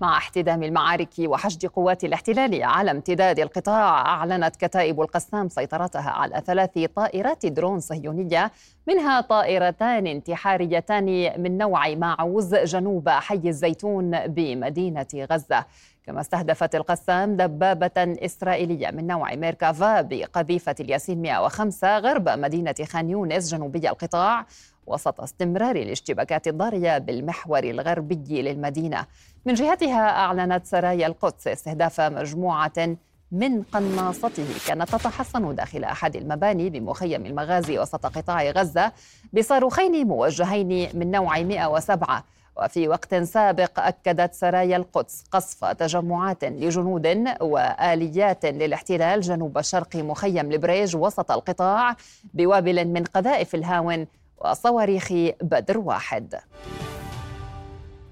مع 0.00 0.16
احتدام 0.16 0.62
المعارك 0.62 1.08
وحشد 1.18 1.66
قوات 1.66 2.04
الاحتلال 2.04 2.62
على 2.62 2.90
امتداد 2.90 3.38
القطاع 3.40 4.06
أعلنت 4.06 4.56
كتائب 4.56 5.00
القسام 5.00 5.48
سيطرتها 5.48 6.10
على 6.10 6.42
ثلاث 6.46 6.78
طائرات 6.96 7.46
درون 7.46 7.80
صهيونية 7.80 8.50
منها 8.88 9.20
طائرتان 9.20 10.06
انتحاريتان 10.06 11.04
من 11.42 11.58
نوع 11.58 11.94
معوز 11.94 12.54
جنوب 12.54 13.08
حي 13.08 13.42
الزيتون 13.44 14.26
بمدينة 14.26 15.06
غزة. 15.14 15.64
كما 16.06 16.20
استهدفت 16.20 16.74
القسام 16.74 17.36
دبابة 17.36 17.90
إسرائيلية 17.98 18.90
من 18.90 19.06
نوع 19.06 19.34
ميركافا 19.34 20.00
بقذيفة 20.00 20.74
الياسين 20.80 21.22
105 21.22 21.98
غرب 21.98 22.28
مدينة 22.28 22.74
خان 22.84 23.10
يونس 23.10 23.50
جنوبي 23.50 23.88
القطاع 23.88 24.46
وسط 24.86 25.20
استمرار 25.20 25.76
الاشتباكات 25.76 26.48
الضارية 26.48 26.98
بالمحور 26.98 27.64
الغربي 27.64 28.42
للمدينة. 28.42 29.06
من 29.46 29.54
جهتها 29.54 30.10
أعلنت 30.10 30.66
سرايا 30.66 31.06
القدس 31.06 31.48
استهداف 31.48 32.00
مجموعة 32.00 32.96
من 33.32 33.62
قناصته 33.62 34.46
كانت 34.68 34.88
تتحصن 34.88 35.54
داخل 35.54 35.84
أحد 35.84 36.16
المباني 36.16 36.70
بمخيم 36.70 37.26
المغازي 37.26 37.78
وسط 37.78 38.06
قطاع 38.06 38.50
غزة 38.50 38.92
بصاروخين 39.32 40.06
موجهين 40.06 40.88
من 40.94 41.10
نوع 41.10 41.42
107 41.42 42.24
وفي 42.56 42.88
وقت 42.88 43.14
سابق 43.14 43.80
أكدت 43.80 44.34
سرايا 44.34 44.76
القدس 44.76 45.24
قصف 45.30 45.64
تجمعات 45.64 46.44
لجنود 46.44 47.24
وآليات 47.40 48.46
للاحتلال 48.46 49.20
جنوب 49.20 49.60
شرق 49.60 49.96
مخيم 49.96 50.52
البريج 50.52 50.96
وسط 50.96 51.30
القطاع 51.30 51.96
بوابل 52.34 52.84
من 52.84 53.04
قذائف 53.04 53.54
الهاون 53.54 54.06
وصواريخ 54.38 55.12
بدر 55.42 55.78
واحد. 55.78 56.34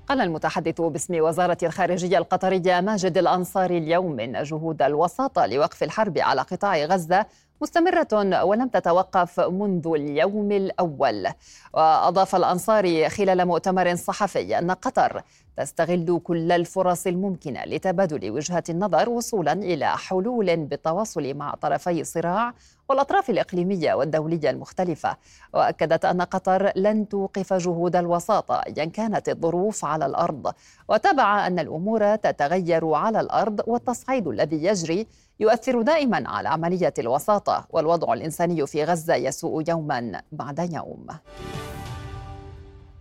قال 0.09 0.21
المتحدث 0.21 0.81
باسم 0.81 1.21
وزارة 1.21 1.59
الخارجية 1.63 2.19
القطرية 2.19 2.81
ماجد 2.81 3.19
الأنصاري 3.19 3.79
اليوم 3.79 4.21
إن 4.21 4.43
جهود 4.43 4.83
الوساطة 4.83 5.47
لوقف 5.47 5.83
الحرب 5.83 6.19
على 6.19 6.41
قطاع 6.41 6.85
غزة 6.85 7.27
مستمرة 7.63 8.43
ولم 8.45 8.69
تتوقف 8.69 9.41
منذ 9.41 9.87
اليوم 9.87 10.53
الأول. 10.53 11.27
وأضاف 11.75 12.35
الأنصاري 12.37 13.09
خلال 13.09 13.45
مؤتمر 13.47 13.95
صحفي 13.95 14.59
أن 14.59 14.71
قطر 14.71 15.23
تستغل 15.57 16.21
كل 16.25 16.53
الفرص 16.53 17.07
الممكنة 17.07 17.65
لتبادل 17.65 18.31
وجهة 18.31 18.65
النظر 18.69 19.09
وصولا 19.09 19.53
إلى 19.53 19.87
حلول 19.87 20.57
بالتواصل 20.57 21.35
مع 21.35 21.55
طرفي 21.55 22.01
الصراع 22.01 22.55
والأطراف 22.89 23.31
الإقليمية 23.31 23.95
والدولية 23.95 24.51
المختلفة. 24.51 25.17
وأكدت 25.55 26.05
أن 26.05 26.23
قطر 26.23 26.73
لن 26.77 27.09
توقف 27.09 27.53
جهود 27.53 27.97
الوساطة 27.97 28.55
أيا 28.55 28.85
كانت 28.85 29.29
الظروف 29.29 29.85
على 29.85 30.07
الأرض. 30.07 30.53
وتابع 30.89 31.47
أن 31.47 31.59
الأمور 31.59 32.17
تتغير 32.17 32.93
على 32.93 33.21
الأرض 33.21 33.61
والتصعيد 33.67 34.29
الذي 34.29 34.65
يجري 34.65 35.07
يؤثر 35.41 35.83
دائما 35.83 36.29
على 36.29 36.49
عملية 36.49 36.95
الوساطة. 36.99 37.67
والوضع 37.71 38.13
الإنساني 38.13 38.67
في 38.67 38.85
غزة 38.85 39.15
يسوء 39.15 39.65
يوما 39.69 40.23
بعد 40.33 40.73
يوم. 40.73 41.07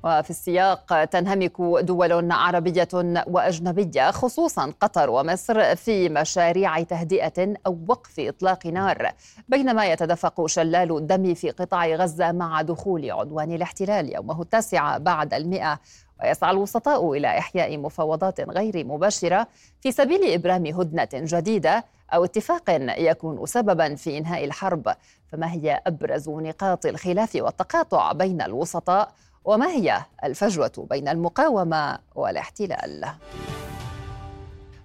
وفي 0.04 0.30
السياق 0.30 1.04
تنهمك 1.04 1.62
دول 1.62 2.32
عربية 2.32 2.88
وأجنبية 3.28 4.12
خصوصا 4.12 4.74
قطر 4.82 5.10
ومصر 5.10 5.76
في 5.76 6.10
مشاريع 6.10 6.84
تهدئة 6.84 7.54
أو 7.68 7.78
وقف 7.88 8.20
إطلاق 8.20 8.68
نار. 8.68 9.12
بينما 9.50 9.86
يتدفق 9.86 10.46
شلال 10.46 10.98
الدم 10.98 11.34
في 11.34 11.50
قطاع 11.50 11.88
غزة 11.88 12.32
مع 12.32 12.62
دخول 12.62 13.12
عدوان 13.12 13.52
الاحتلال 13.52 14.16
يومه 14.16 14.42
التاسع 14.42 14.98
بعد 14.98 15.34
المئة. 15.34 15.80
ويسعى 16.24 16.52
الوسطاء 16.52 17.12
إلى 17.12 17.28
إحياء 17.28 17.78
مفاوضات 17.78 18.42
غير 18.42 18.86
مباشرة 18.86 19.48
في 19.82 19.92
سبيل 19.92 20.34
إبرام 20.34 20.66
هدنة 20.66 21.10
جديدة 21.14 21.86
أو 22.14 22.24
اتفاق 22.24 22.64
يكون 22.98 23.46
سببا 23.46 23.96
في 23.96 24.18
إنهاء 24.18 24.46
الحرب. 24.46 24.96
فما 25.28 25.52
هي 25.52 25.82
أبرز 25.88 26.30
نقاط 26.30 26.86
الخلاف 26.86 27.36
والتقاطع 27.36 28.12
بين 28.12 28.42
الوسطاء 28.42 29.12
وما 29.46 29.68
هي 29.68 30.06
الفجوة 30.24 30.88
بين 30.90 31.08
المقاومة 31.08 32.00
والاحتلال؟ 32.16 33.06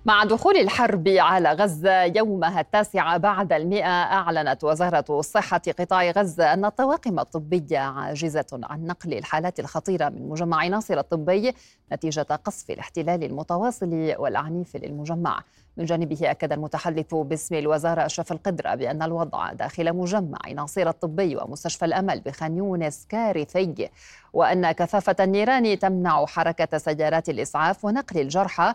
مع 0.07 0.25
دخول 0.25 0.57
الحرب 0.57 1.09
على 1.09 1.53
غزة 1.53 2.03
يومها 2.03 2.61
التاسع 2.61 3.17
بعد 3.17 3.53
المئة 3.53 4.03
أعلنت 4.03 4.65
وزارة 4.65 5.05
الصحة 5.11 5.61
قطاع 5.79 6.11
غزة 6.11 6.53
أن 6.53 6.65
الطواقم 6.65 7.19
الطبية 7.19 7.79
عاجزة 7.79 8.47
عن 8.53 8.87
نقل 8.87 9.15
الحالات 9.15 9.61
الخطيرة 9.61 10.09
من 10.09 10.29
مجمع 10.29 10.67
ناصر 10.67 10.99
الطبي 10.99 11.55
نتيجة 11.93 12.23
قصف 12.23 12.71
الاحتلال 12.71 13.25
المتواصل 13.25 14.15
والعنيف 14.19 14.77
للمجمع 14.77 15.43
من 15.77 15.85
جانبه 15.85 16.31
أكد 16.31 16.53
المتحدث 16.53 17.15
باسم 17.15 17.55
الوزارة 17.55 18.07
أشرف 18.07 18.33
القدرة 18.33 18.75
بأن 18.75 19.03
الوضع 19.03 19.53
داخل 19.53 19.93
مجمع 19.93 20.39
ناصر 20.55 20.89
الطبي 20.89 21.37
ومستشفى 21.37 21.85
الأمل 21.85 22.21
بخان 22.21 22.57
يونس 22.57 23.07
كارثي 23.09 23.91
وأن 24.33 24.73
كثافة 24.73 25.17
النيران 25.21 25.79
تمنع 25.79 26.27
حركة 26.27 26.79
سيارات 26.79 27.29
الإسعاف 27.29 27.85
ونقل 27.85 28.21
الجرحى 28.21 28.75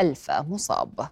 ألف 0.00 0.30
مصاب. 0.30 1.08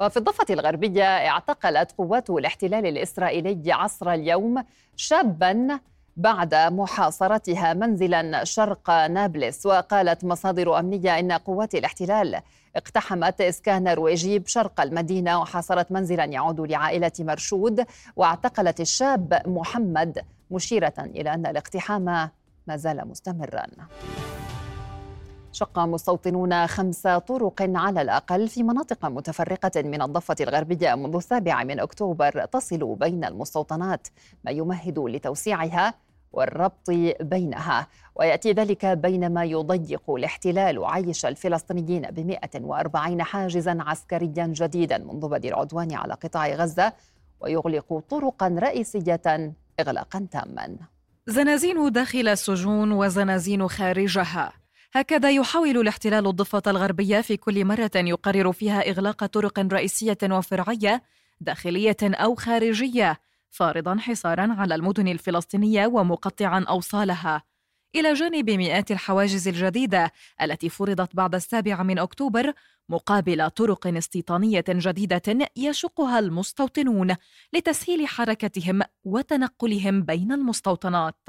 وفي 0.00 0.16
الضفة 0.16 0.46
الغربية 0.50 1.04
اعتقلت 1.04 1.92
قوات 1.98 2.30
الاحتلال 2.30 2.86
الإسرائيلي 2.86 3.72
عصر 3.72 4.12
اليوم 4.12 4.64
شابا 4.96 5.80
بعد 6.16 6.54
محاصرتها 6.54 7.74
منزلا 7.74 8.44
شرق 8.44 8.90
نابلس. 8.90 9.66
وقالت 9.66 10.24
مصادر 10.24 10.78
أمنية 10.78 11.18
إن 11.18 11.32
قوات 11.32 11.74
الاحتلال 11.74 12.40
اقتحمت 12.76 13.40
إسكان 13.40 13.84
نرويجي 13.84 14.38
بشرق 14.38 14.80
المدينة 14.80 15.40
وحاصرت 15.40 15.92
منزلا 15.92 16.24
يعود 16.24 16.60
لعائلة 16.60 17.12
مرشود. 17.18 17.86
واعتقلت 18.16 18.80
الشاب 18.80 19.42
محمد 19.46 20.24
مشيرة 20.50 20.94
إلى 20.98 21.34
أن 21.34 21.46
الاقتحام 21.46 22.30
ما 22.66 22.76
زال 22.76 23.08
مستمرا. 23.08 23.66
شق 25.56 25.78
مستوطنون 25.78 26.66
خمس 26.66 27.02
طرق 27.02 27.54
على 27.60 28.02
الأقل 28.02 28.48
في 28.48 28.62
مناطق 28.62 29.06
متفرقة 29.06 29.82
من 29.82 30.02
الضفة 30.02 30.36
الغربية 30.40 30.94
منذ 30.94 31.16
السابع 31.16 31.64
من 31.64 31.80
أكتوبر 31.80 32.44
تصل 32.44 32.94
بين 32.94 33.24
المستوطنات 33.24 34.08
ما 34.44 34.50
يمهد 34.50 34.98
لتوسيعها 34.98 35.94
والربط 36.32 36.90
بينها. 37.20 37.86
ويأتي 38.16 38.52
ذلك 38.52 38.86
بينما 38.86 39.44
يضيق 39.44 40.10
الاحتلال 40.10 40.84
عيش 40.84 41.26
الفلسطينيين 41.26 42.02
ب 42.02 42.20
140 42.20 43.22
حاجزا 43.22 43.76
عسكريا 43.80 44.46
جديدا 44.46 44.98
منذ 44.98 45.28
بدء 45.28 45.48
العدوان 45.48 45.94
على 45.94 46.14
قطاع 46.14 46.48
غزة 46.48 46.92
ويغلق 47.40 48.02
طرقا 48.10 48.48
رئيسية 48.48 49.54
إغلاقا 49.80 50.26
تاما. 50.30 50.76
زنازين 51.26 51.92
داخل 51.92 52.28
السجون 52.28 52.92
وزنازين 52.92 53.68
خارجها. 53.68 54.65
هكذا 54.96 55.30
يحاول 55.30 55.76
الاحتلال 55.76 56.26
الضفة 56.26 56.62
الغربية 56.66 57.20
في 57.20 57.36
كل 57.36 57.64
مرة 57.64 57.90
يقرر 57.94 58.52
فيها 58.52 58.90
إغلاق 58.90 59.26
طرق 59.26 59.58
رئيسية 59.58 60.18
وفرعية 60.22 61.02
داخلية 61.40 61.96
أو 62.02 62.34
خارجية 62.34 63.20
فارضا 63.50 63.96
حصارا 63.96 64.54
على 64.58 64.74
المدن 64.74 65.08
الفلسطينية 65.08 65.86
ومقطعا 65.86 66.64
أوصالها. 66.68 67.42
إلى 67.94 68.12
جانب 68.12 68.50
مئات 68.50 68.90
الحواجز 68.90 69.48
الجديدة 69.48 70.12
التي 70.42 70.68
فرضت 70.68 71.16
بعد 71.16 71.34
السابع 71.34 71.82
من 71.82 71.98
أكتوبر 71.98 72.52
مقابل 72.88 73.50
طرق 73.50 73.86
استيطانية 73.86 74.64
جديدة 74.68 75.48
يشقها 75.56 76.18
المستوطنون 76.18 77.16
لتسهيل 77.52 78.06
حركتهم 78.06 78.82
وتنقلهم 79.04 80.02
بين 80.02 80.32
المستوطنات. 80.32 81.28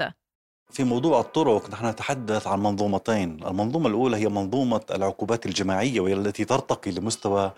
في 0.72 0.84
موضوع 0.84 1.20
الطرق 1.20 1.70
نحن 1.70 1.86
نتحدث 1.86 2.46
عن 2.46 2.62
منظومتين. 2.62 3.44
المنظومة 3.46 3.88
الأولى 3.88 4.16
هي 4.16 4.28
منظومة 4.28 4.80
العقوبات 4.90 5.46
الجماعية 5.46 6.00
وهي 6.00 6.12
التي 6.12 6.44
ترتقي 6.44 6.90
لمستوى 6.90 7.52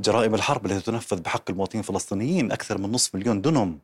جرائم 0.00 0.34
الحرب 0.34 0.66
التي 0.66 0.80
تنفذ 0.80 1.20
بحق 1.20 1.50
المواطنين 1.50 1.84
الفلسطينيين 1.84 2.52
أكثر 2.52 2.78
من 2.78 2.92
نصف 2.92 3.14
مليون 3.14 3.40
دنم 3.40 3.78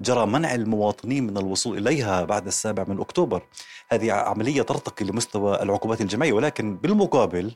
جرى 0.00 0.26
منع 0.26 0.54
المواطنين 0.54 1.26
من 1.26 1.38
الوصول 1.38 1.78
إليها 1.78 2.24
بعد 2.24 2.46
السابع 2.46 2.84
من 2.88 3.00
أكتوبر. 3.00 3.42
هذه 3.88 4.12
عملية 4.12 4.62
ترتقي 4.62 5.04
لمستوى 5.04 5.62
العقوبات 5.62 6.00
الجماعية 6.00 6.32
ولكن 6.32 6.76
بالمقابل 6.76 7.52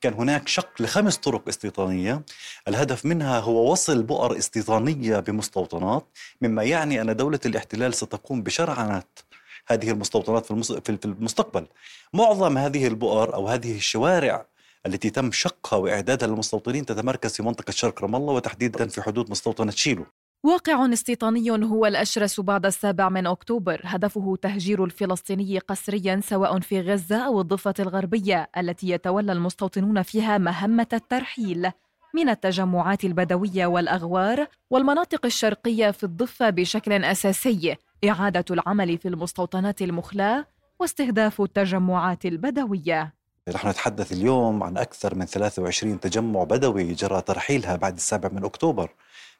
كان 0.00 0.14
هناك 0.14 0.48
شق 0.48 0.82
لخمس 0.82 1.16
طرق 1.16 1.48
استيطانية. 1.48 2.22
الهدف 2.68 3.04
منها 3.06 3.40
هو 3.40 3.72
وصل 3.72 4.02
بؤر 4.02 4.38
استيطانية 4.38 5.20
بمستوطنات 5.20 6.06
مما 6.42 6.62
يعني 6.62 7.00
أن 7.00 7.16
دولة 7.16 7.40
الاحتلال 7.46 7.94
ستقوم 7.94 8.42
بشرعنة 8.42 9.02
هذه 9.70 9.90
المستوطنات 9.90 10.46
في 10.46 10.98
المستقبل. 11.04 11.66
معظم 12.14 12.58
هذه 12.58 12.86
البؤر 12.86 13.34
أو 13.34 13.48
هذه 13.48 13.76
الشوارع 13.76 14.46
التي 14.86 15.10
تم 15.10 15.32
شقها 15.32 15.76
وإعدادها 15.76 16.28
للمستوطنين 16.28 16.86
تتمركز 16.86 17.36
في 17.36 17.42
منطقة 17.42 17.70
شرق 17.70 18.02
رام 18.02 18.16
الله 18.16 18.32
وتحديدا 18.32 18.88
في 18.88 19.02
حدود 19.02 19.30
مستوطنة 19.30 19.70
شيلو. 19.70 20.06
واقع 20.42 20.92
استيطاني 20.92 21.50
هو 21.50 21.86
الأشرس 21.86 22.40
بعد 22.40 22.66
السابع 22.66 23.08
من 23.08 23.26
أكتوبر. 23.26 23.80
هدفه 23.84 24.36
تهجير 24.42 24.84
الفلسطيني 24.84 25.58
قسريا 25.58 26.20
سواء 26.24 26.60
في 26.60 26.80
غزة 26.80 27.16
أو 27.16 27.40
الضفة 27.40 27.74
الغربية 27.80 28.50
التي 28.56 28.88
يتولى 28.88 29.32
المستوطنون 29.32 30.02
فيها 30.02 30.38
مهمة 30.38 30.86
الترحيل. 30.92 31.70
من 32.14 32.28
التجمعات 32.28 33.04
البدوية 33.04 33.66
والأغوار 33.66 34.46
والمناطق 34.70 35.26
الشرقية 35.26 35.90
في 35.90 36.04
الضفة 36.04 36.50
بشكل 36.50 37.04
أساسي. 37.04 37.76
إعادة 38.04 38.44
العمل 38.50 38.98
في 38.98 39.08
المستوطنات 39.08 39.82
المخلاة 39.82 40.46
واستهداف 40.78 41.40
التجمعات 41.40 42.26
البدوية. 42.26 43.14
نحن 43.54 43.68
نتحدث 43.68 44.12
اليوم 44.12 44.62
عن 44.62 44.76
أكثر 44.76 45.14
من 45.14 45.24
23 45.24 46.00
تجمع 46.00 46.44
بدوي 46.44 46.92
جرى 46.92 47.20
ترحيلها 47.20 47.76
بعد 47.76 47.94
السابع 47.94 48.28
من 48.32 48.44
أكتوبر. 48.44 48.90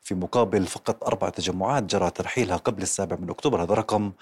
في 0.02 0.14
مقابل 0.14 0.66
فقط 0.66 1.04
أربع 1.04 1.28
تجمعات 1.28 1.82
جرى 1.82 2.10
ترحيلها 2.10 2.56
قبل 2.56 2.82
السابع 2.82 3.16
من 3.16 3.30
أكتوبر. 3.30 3.62
هذا 3.62 3.74
رقم 3.74 4.12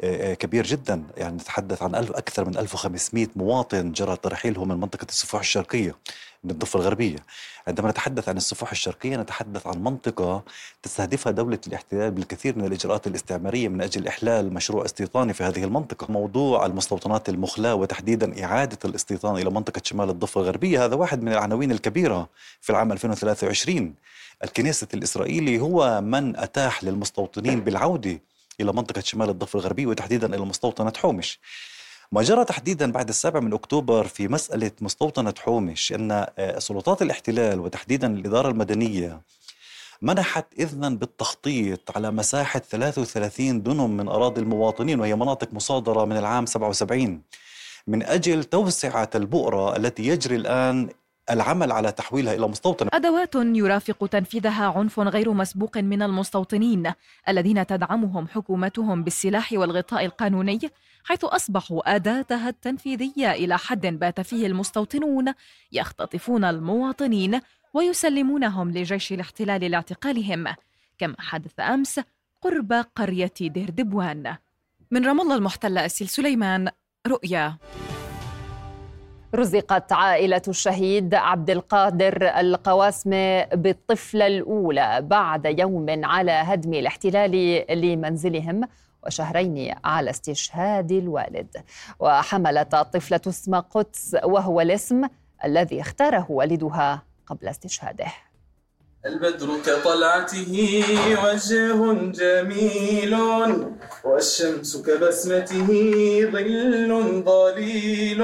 آه، 0.00 0.32
آه، 0.32 0.34
كبير 0.34 0.66
جدا. 0.66 1.02
يعني 1.16 1.36
نتحدث 1.36 1.82
عن 1.82 1.94
ألف 1.94 2.10
أكثر 2.10 2.44
من 2.44 2.56
1500 2.56 3.28
مواطن 3.36 3.92
جرى 3.92 4.16
ترحيلهم 4.16 4.68
من 4.68 4.76
منطقة 4.80 5.06
السفوح 5.08 5.40
الشرقية 5.40 5.94
من 6.44 6.50
الضفة 6.50 6.78
الغربية. 6.78 7.18
عندما 7.68 7.90
نتحدث 7.90 8.28
عن 8.28 8.36
السفوح 8.36 8.70
الشرقية 8.70 9.16
نتحدث 9.16 9.66
عن 9.66 9.84
منطقة 9.84 10.42
تستهدفها 10.82 11.32
دولة 11.32 11.58
الاحتلال 11.66 12.10
بالكثير 12.10 12.58
من 12.58 12.64
الإجراءات 12.64 13.06
الاستعمارية 13.06 13.68
من 13.68 13.80
أجل 13.80 14.08
إحلال 14.08 14.54
مشروع 14.54 14.84
استيطاني 14.84 15.32
في 15.32 15.44
هذه 15.44 15.64
المنطقة. 15.64 16.12
موضوع 16.12 16.66
المستوطنات 16.66 17.28
المخلاة 17.28 17.74
وتحديدا 17.74 18.44
إعادة 18.44 18.78
الاستيطان 18.84 19.36
إلى 19.36 19.50
منطقة 19.50 19.80
شمال 19.84 20.10
الضفة 20.10 20.40
الغربية 20.40 20.84
هذا 20.84 20.94
واحد 20.94 21.22
من 21.22 21.32
العناوين 21.32 21.72
الكبيرة 21.72 22.28
في 22.60 22.70
العام 22.70 22.92
2023 22.92 23.94
الكنيسة 24.44 24.88
الإسرائيلي 24.94 25.60
هو 25.60 26.00
من 26.00 26.36
أتاح 26.36 26.84
للمستوطنين 26.84 27.60
بالعودة 27.60 28.20
إلى 28.60 28.72
منطقة 28.72 29.00
شمال 29.00 29.28
الضفة 29.30 29.58
الغربية 29.58 29.86
وتحديدا 29.86 30.34
إلى 30.34 30.44
مستوطنة 30.44 30.92
حومش. 30.96 31.38
ما 32.12 32.22
جرى 32.22 32.44
تحديدا 32.44 32.92
بعد 32.92 33.08
السابع 33.08 33.40
من 33.40 33.52
أكتوبر 33.52 34.06
في 34.06 34.28
مسألة 34.28 34.70
مستوطنة 34.80 35.34
حومش 35.38 35.92
أن 35.92 36.26
آه، 36.38 36.58
سلطات 36.58 37.02
الاحتلال 37.02 37.60
وتحديدا 37.60 38.06
الإدارة 38.06 38.48
المدنية 38.48 39.20
منحت 40.02 40.46
إذنا 40.58 40.88
بالتخطيط 40.88 41.96
على 41.96 42.10
مساحة 42.10 42.58
33 42.58 43.62
دنم 43.62 43.96
من 43.96 44.08
أراضي 44.08 44.40
المواطنين 44.40 45.00
وهي 45.00 45.16
مناطق 45.16 45.52
مصادرة 45.52 46.04
من 46.04 46.16
العام 46.16 46.46
77 46.46 47.22
من 47.86 48.02
أجل 48.02 48.44
توسعة 48.44 49.10
البؤرة 49.14 49.76
التي 49.76 50.06
يجري 50.06 50.36
الآن 50.36 50.88
العمل 51.30 51.72
على 51.72 51.92
تحويلها 51.92 52.34
إلى 52.34 52.48
مستوطنة 52.48 52.90
أدوات 52.92 53.34
يرافق 53.34 54.06
تنفيذها 54.06 54.66
عنف 54.66 55.00
غير 55.00 55.32
مسبوق 55.32 55.76
من 55.78 56.02
المستوطنين 56.02 56.92
الذين 57.28 57.66
تدعمهم 57.66 58.28
حكومتهم 58.28 59.02
بالسلاح 59.02 59.52
والغطاء 59.52 60.04
القانوني 60.04 60.60
حيث 61.04 61.24
أصبحوا 61.24 61.94
أداتها 61.94 62.48
التنفيذية 62.48 63.32
إلى 63.32 63.58
حد 63.58 63.86
بات 63.86 64.20
فيه 64.20 64.46
المستوطنون 64.46 65.32
يختطفون 65.72 66.44
المواطنين 66.44 67.40
ويسلمونهم 67.74 68.70
لجيش 68.70 69.12
الاحتلال 69.12 69.70
لاعتقالهم. 69.70 70.54
كما 70.98 71.14
حدث 71.18 71.60
أمس 71.60 72.00
قرب 72.42 72.72
قرية 72.72 73.32
دير 73.40 73.70
دبوان 73.70 74.36
من 74.90 75.06
رام 75.06 75.20
الله 75.20 75.34
المحتلة 75.34 75.86
أسيل 75.86 76.08
سليمان 76.08 76.68
رؤيا. 77.06 77.56
رزقت 79.34 79.92
عائلة 79.92 80.42
الشهيد 80.48 81.14
عبد 81.14 81.50
القادر 81.50 82.22
القواسمة 82.22 83.44
بالطفلة 83.44 84.26
الأولى 84.26 84.98
بعد 85.02 85.58
يوم 85.58 86.04
على 86.04 86.32
هدم 86.32 86.74
الاحتلال 86.74 87.64
لمنزلهم 87.80 88.60
وشهرين 89.06 89.74
على 89.84 90.10
استشهاد 90.10 90.92
الوالد. 90.92 91.56
وحملت 92.00 92.74
الطفلة 92.74 93.20
اسم 93.28 93.54
قدس 93.54 94.16
وهو 94.24 94.60
الاسم 94.60 95.02
الذي 95.44 95.80
اختاره 95.80 96.26
والدها 96.28 97.02
قبل 97.26 97.48
استشهاده. 97.48 98.06
البدر 99.06 99.48
كطلعته 99.66 100.84
وجه 101.24 101.92
جميل 102.10 103.16
والشمس 104.04 104.76
كبسمته 104.76 105.66
ظل 106.30 107.22
ظليل 107.24 108.22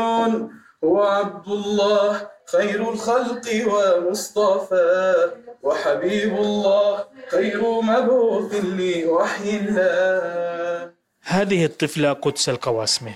هو 0.85 1.03
عبد 1.03 1.49
الله 1.49 2.29
خير 2.53 2.93
الخلق 2.93 3.47
ومصطفى 3.67 5.15
وحبيب 5.63 6.37
الله 6.37 7.05
خير 7.31 7.81
مبعوث 7.81 8.55
لوحي 8.65 9.57
الله. 9.57 10.93
هذه 11.23 11.65
الطفلة 11.65 12.13
قدس 12.13 12.49
القواسمة 12.49 13.15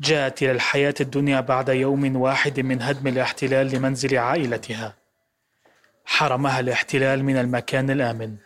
جاءت 0.00 0.42
إلى 0.42 0.52
الحياة 0.52 0.94
الدنيا 1.00 1.40
بعد 1.40 1.68
يوم 1.68 2.16
واحد 2.16 2.60
من 2.60 2.82
هدم 2.82 3.08
الاحتلال 3.08 3.66
لمنزل 3.66 4.18
عائلتها. 4.18 4.94
حرمها 6.04 6.60
الاحتلال 6.60 7.24
من 7.24 7.36
المكان 7.36 7.90
الآمن 7.90 8.36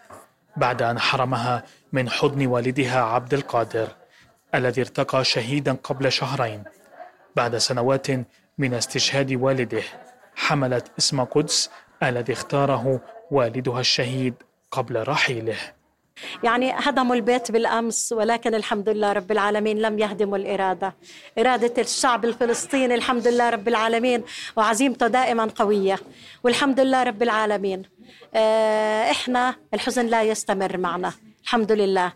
بعد 0.57 0.83
أن 0.83 0.99
حرمها 0.99 1.65
من 1.93 2.11
حضن 2.11 2.47
والدها 2.47 3.01
عبد 3.01 3.35
القادر 3.35 3.89
الذي 4.55 4.81
ارتقى 4.81 5.25
شهيدا 5.25 5.77
قبل 5.85 6.13
شهرين. 6.13 6.65
بعد 7.37 7.59
سنوات 7.59 8.07
من 8.59 8.75
استشهاد 8.75 9.33
والده. 9.33 9.83
حملت 10.37 10.87
اسم 10.99 11.25
قدس 11.25 11.71
الذي 12.03 12.33
اختاره 12.33 13.01
والدها 13.31 13.81
الشهيد 13.81 14.35
قبل 14.71 15.09
رحيله. 15.09 15.57
يعني 16.45 16.73
هدموا 16.77 17.15
البيت 17.15 17.53
بالأمس 17.53 18.13
ولكن 18.13 18.55
الحمد 18.55 18.89
لله 18.89 19.13
رب 19.13 19.33
العالمين 19.33 19.79
لم 19.79 19.99
يهدموا 19.99 20.37
الإرادة. 20.39 20.95
إرادة 21.39 21.83
الشعب 21.83 22.25
الفلسطيني 22.25 22.95
الحمد 22.95 23.29
لله 23.29 23.51
رب 23.51 23.69
العالمين. 23.69 24.25
وعزيمته 24.57 25.07
دائما 25.07 25.51
قوية. 25.57 25.99
والحمد 26.45 26.81
لله 26.81 27.03
رب 27.03 27.23
العالمين. 27.23 27.83
آه، 28.35 29.11
إحنا 29.11 29.55
الحزن 29.75 30.07
لا 30.07 30.23
يستمر 30.23 30.77
معنا. 30.77 31.13
الحمد 31.43 31.73
لله. 31.73 32.13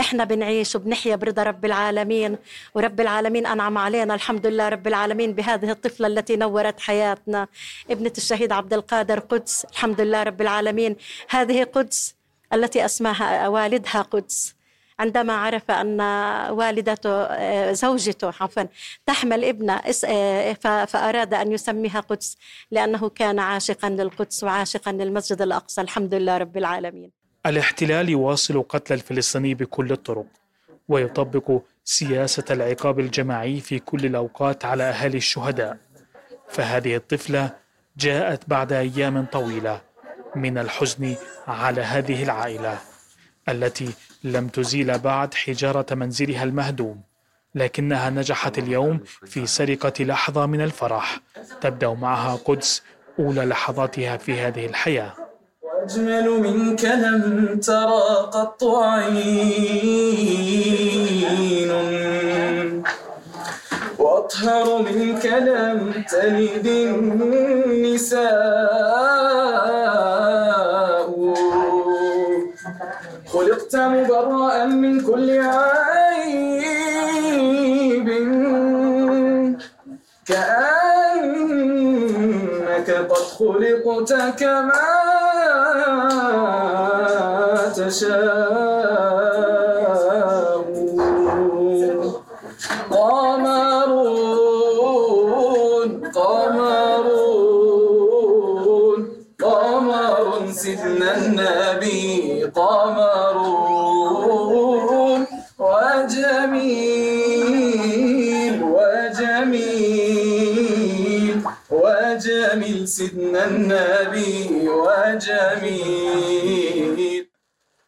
إحنا 0.00 0.24
بنعيش 0.24 0.76
وبنحيا 0.76 1.16
برضا 1.16 1.42
رب 1.42 1.64
العالمين 1.64 2.36
ورب 2.74 3.00
العالمين 3.00 3.46
أنعم 3.46 3.78
علينا 3.78 4.14
الحمد 4.14 4.46
لله 4.46 4.68
رب 4.68 4.86
العالمين 4.86 5.32
بهذه 5.32 5.70
الطفلة 5.70 6.06
التي 6.06 6.36
نورت 6.36 6.80
حياتنا. 6.80 7.48
ابنة 7.90 8.12
الشهيد 8.18 8.52
عبد 8.52 8.72
القادر 8.72 9.18
قدس 9.18 9.64
الحمد 9.64 10.00
لله 10.00 10.22
رب 10.22 10.40
العالمين. 10.40 10.96
هذه 11.28 11.64
قدس 11.64 12.14
التي 12.52 12.84
أسماها 12.84 13.48
والدها 13.48 14.02
قدس. 14.02 14.54
عندما 14.98 15.32
عرف 15.32 15.70
أن 15.70 16.00
والدته 16.50 17.72
زوجته 17.72 18.32
عفوا 18.40 18.62
تحمل 19.06 19.44
ابنة 19.44 19.76
فأراد 20.86 21.34
أن 21.34 21.52
يسميها 21.52 22.00
قدس 22.00 22.36
لأنه 22.70 23.08
كان 23.08 23.38
عاشقا 23.38 23.88
للقدس 23.88 24.44
وعاشقا 24.44 24.92
للمسجد 24.92 25.42
الأقصى. 25.42 25.80
الحمد 25.80 26.14
لله 26.14 26.38
رب 26.38 26.56
العالمين. 26.56 27.23
الاحتلال 27.46 28.08
يواصل 28.08 28.62
قتل 28.62 28.94
الفلسطيني 28.94 29.54
بكل 29.54 29.92
الطرق 29.92 30.26
ويطبق 30.88 31.62
سياسة 31.84 32.44
العقاب 32.50 33.00
الجماعي 33.00 33.60
في 33.60 33.78
كل 33.78 34.06
الأوقات 34.06 34.64
على 34.64 34.82
اهالي 34.84 35.16
الشهداء. 35.16 35.76
فهذه 36.48 36.96
الطفلة 36.96 37.50
جاءت 37.96 38.48
بعد 38.48 38.72
أيام 38.72 39.24
طويلة 39.32 39.80
من 40.36 40.58
الحزن 40.58 41.16
على 41.48 41.80
هذه 41.80 42.22
العائلة 42.22 42.78
التي 43.48 43.90
لم 44.24 44.48
تزيل 44.48 44.98
بعد 44.98 45.34
حجارة 45.34 45.94
منزلها 45.94 46.44
المهدوم 46.44 47.00
لكنها 47.54 48.10
نجحت 48.10 48.58
اليوم 48.58 49.00
في 49.26 49.46
سرقة 49.46 50.04
لحظة 50.04 50.46
من 50.46 50.60
الفرح 50.60 51.20
تبدأ 51.60 51.88
معها 51.88 52.36
قدس 52.36 52.82
أولى 53.18 53.44
لحظاتها 53.44 54.16
في 54.16 54.40
هذه 54.40 54.66
الحياة 54.66 55.23
واجمل 55.84 56.26
منك 56.40 56.84
لم 56.84 57.58
ترى 57.60 58.04
قط 58.32 58.64
عين. 58.64 59.32
وأطهر 63.98 64.82
منك 64.82 65.26
لم 65.26 65.92
تلد 66.10 66.66
النساء. 66.66 68.24
خلقت 73.32 73.76
مبرأ 73.76 74.64
من 74.64 75.00
كل 75.00 75.30
عيب. 75.40 76.64
كأنك 82.86 83.10
قد 83.10 83.24
خلقت 83.38 84.12
كما 84.40 84.84
تشاء. 87.76 88.64
قمرون 92.90 94.30
قمرون 96.14 97.40
قمر 99.42 100.26
سيدنا 100.52 101.10
النبي 101.16 102.02
قمرون. 102.56 103.13
سيدنا 113.14 113.46
النبي 113.46 114.68
وجميل. 115.48 116.46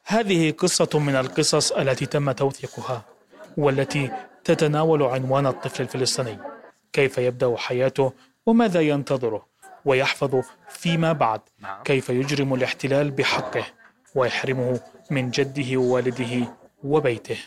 هذه 0.06 0.50
قصة 0.50 0.98
من 0.98 1.16
القصص 1.16 1.72
التي 1.72 2.06
تم 2.06 2.32
توثيقها 2.32 3.04
والتي 3.56 4.10
تتناول 4.44 5.02
عنوان 5.02 5.46
الطفل 5.46 5.82
الفلسطيني. 5.82 6.38
كيف 6.92 7.18
يبدأ 7.18 7.56
حياته 7.56 8.12
وماذا 8.46 8.80
ينتظره 8.80 9.46
ويحفظ 9.84 10.42
فيما 10.68 11.12
بعد؟ 11.12 11.40
كيف 11.84 12.08
يجرم 12.10 12.54
الاحتلال 12.54 13.10
بحقه 13.10 13.66
ويحرمه 14.14 14.80
من 15.10 15.30
جده 15.30 15.76
ووالده 15.76 16.48
وبيته؟ 16.84 17.38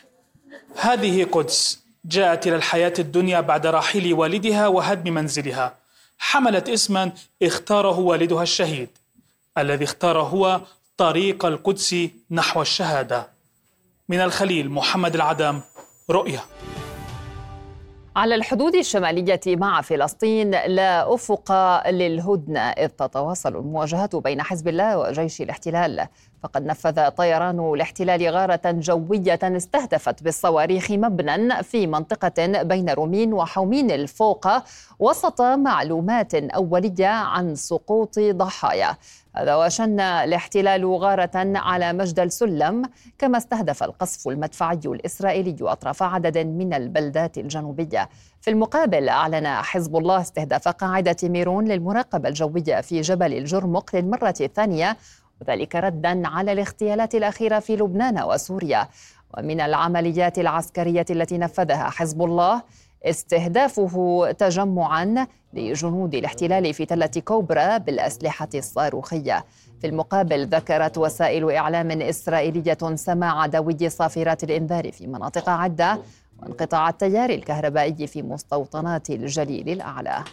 هذه 0.76 1.24
قدس 1.24 1.84
جاءت 2.06 2.48
إلى 2.48 2.56
الحياة 2.56 2.94
الدنيا 3.00 3.42
بعد 3.42 3.68
رحيل 3.68 4.14
والدها 4.14 4.68
وهدم 4.68 5.14
منزلها. 5.14 5.79
حملت 6.20 6.70
اسما 6.70 7.12
اختاره 7.42 8.00
والدها 8.00 8.44
الشهيد 8.44 8.90
الذي 9.58 9.84
اختار 9.84 10.22
هو 10.22 10.62
طريق 10.98 11.46
القدس 11.46 11.96
نحو 12.32 12.62
الشهادة. 12.62 13.30
من 14.10 14.20
الخليل 14.20 14.70
محمد 14.70 15.16
العدم 15.16 15.62
رؤية 16.10 16.46
على 18.20 18.36
الحدود 18.36 18.76
الشمالية 18.76 19.40
مع 19.48 19.82
فلسطين 19.82 20.52
لا 20.52 21.14
أفق 21.14 21.52
للهدنة 21.90 22.60
إذ 22.60 22.88
تتواصل 22.88 23.56
المواجهات 23.56 24.16
بين 24.16 24.42
حزب 24.42 24.68
الله 24.68 24.98
وجيش 24.98 25.42
الاحتلال. 25.42 26.08
فقد 26.44 26.66
نفذ 26.66 27.10
طيران 27.10 27.74
الاحتلال 27.74 28.30
غارة 28.30 28.62
جوية 28.66 29.40
استهدفت 29.44 30.24
بالصواريخ 30.24 30.92
مبنى 30.92 31.64
في 31.64 31.88
منطقة 31.88 32.64
بين 32.64 32.90
رومين 32.90 33.34
وحومين 33.34 33.92
الفوقة 33.92 34.64
وسط 35.00 35.42
معلومات 35.42 36.36
أولية 36.36 37.08
عن 37.08 37.56
سقوط 37.56 38.20
ضحايا. 38.20 38.98
هذا 39.36 39.56
وشن 39.56 40.00
الاحتلال 40.00 40.86
غارة 40.86 41.32
على 41.36 41.94
مجد 41.94 42.20
السلم 42.20 42.82
كما 43.18 43.38
استهدف 43.38 43.84
القصف 43.84 44.28
المدفعي 44.28 44.80
الإسرائيلي 44.86 45.56
أطراف 45.62 46.04
عدد 46.04 46.38
من 46.38 46.74
البلدات 46.74 47.38
الجنوبية. 47.38 48.10
في 48.42 48.50
المقابل 48.50 49.10
أعلن 49.10 49.48
حزب 49.48 49.98
الله 49.98 50.22
استهداف 50.22 50.68
قاعدة 50.68 51.18
ميرون 51.24 51.66
للمراقبة 51.68 52.30
الجوية 52.30 52.82
في 52.82 53.02
جبل 53.02 53.34
الجرمق 53.34 53.96
للمرة 53.96 54.36
الثانية 54.42 54.98
وذلك 55.42 55.76
ردا 55.76 56.28
على 56.28 56.52
الاغتيالات 56.52 57.16
الأخيرة 57.16 57.60
في 57.60 57.76
لبنان 57.76 58.24
وسوريا. 58.24 58.88
ومن 59.38 59.62
العمليات 59.62 60.40
العسكرية 60.40 61.06
التي 61.10 61.38
نفذها 61.38 61.90
حزب 61.90 62.22
الله 62.22 62.62
استهدافه 63.04 64.28
تجمعا 64.32 65.28
لجنود 65.54 66.16
الاحتلال 66.16 66.74
في 66.74 66.86
تلة 66.86 67.12
كوبرا 67.26 67.78
بالأسلحة 67.78 68.50
الصاروخية. 68.56 69.46
في 69.82 69.88
المقابل 69.88 70.48
ذكرت 70.48 70.98
وسائل 70.98 71.52
إعلام 71.52 72.02
إسرائيلية 72.02 72.78
سماع 72.96 73.46
دوي 73.46 73.90
صافرات 73.90 74.44
الإنذار 74.44 74.92
في 74.92 75.08
مناطق 75.08 75.50
عدة 75.50 76.00
وانقطاع 76.40 76.90
التيار 76.90 77.30
الكهربائي 77.30 78.08
في 78.08 78.22
مستوطنات 78.22 79.10
الجليل 79.10 79.70
الأعلى. 79.70 80.24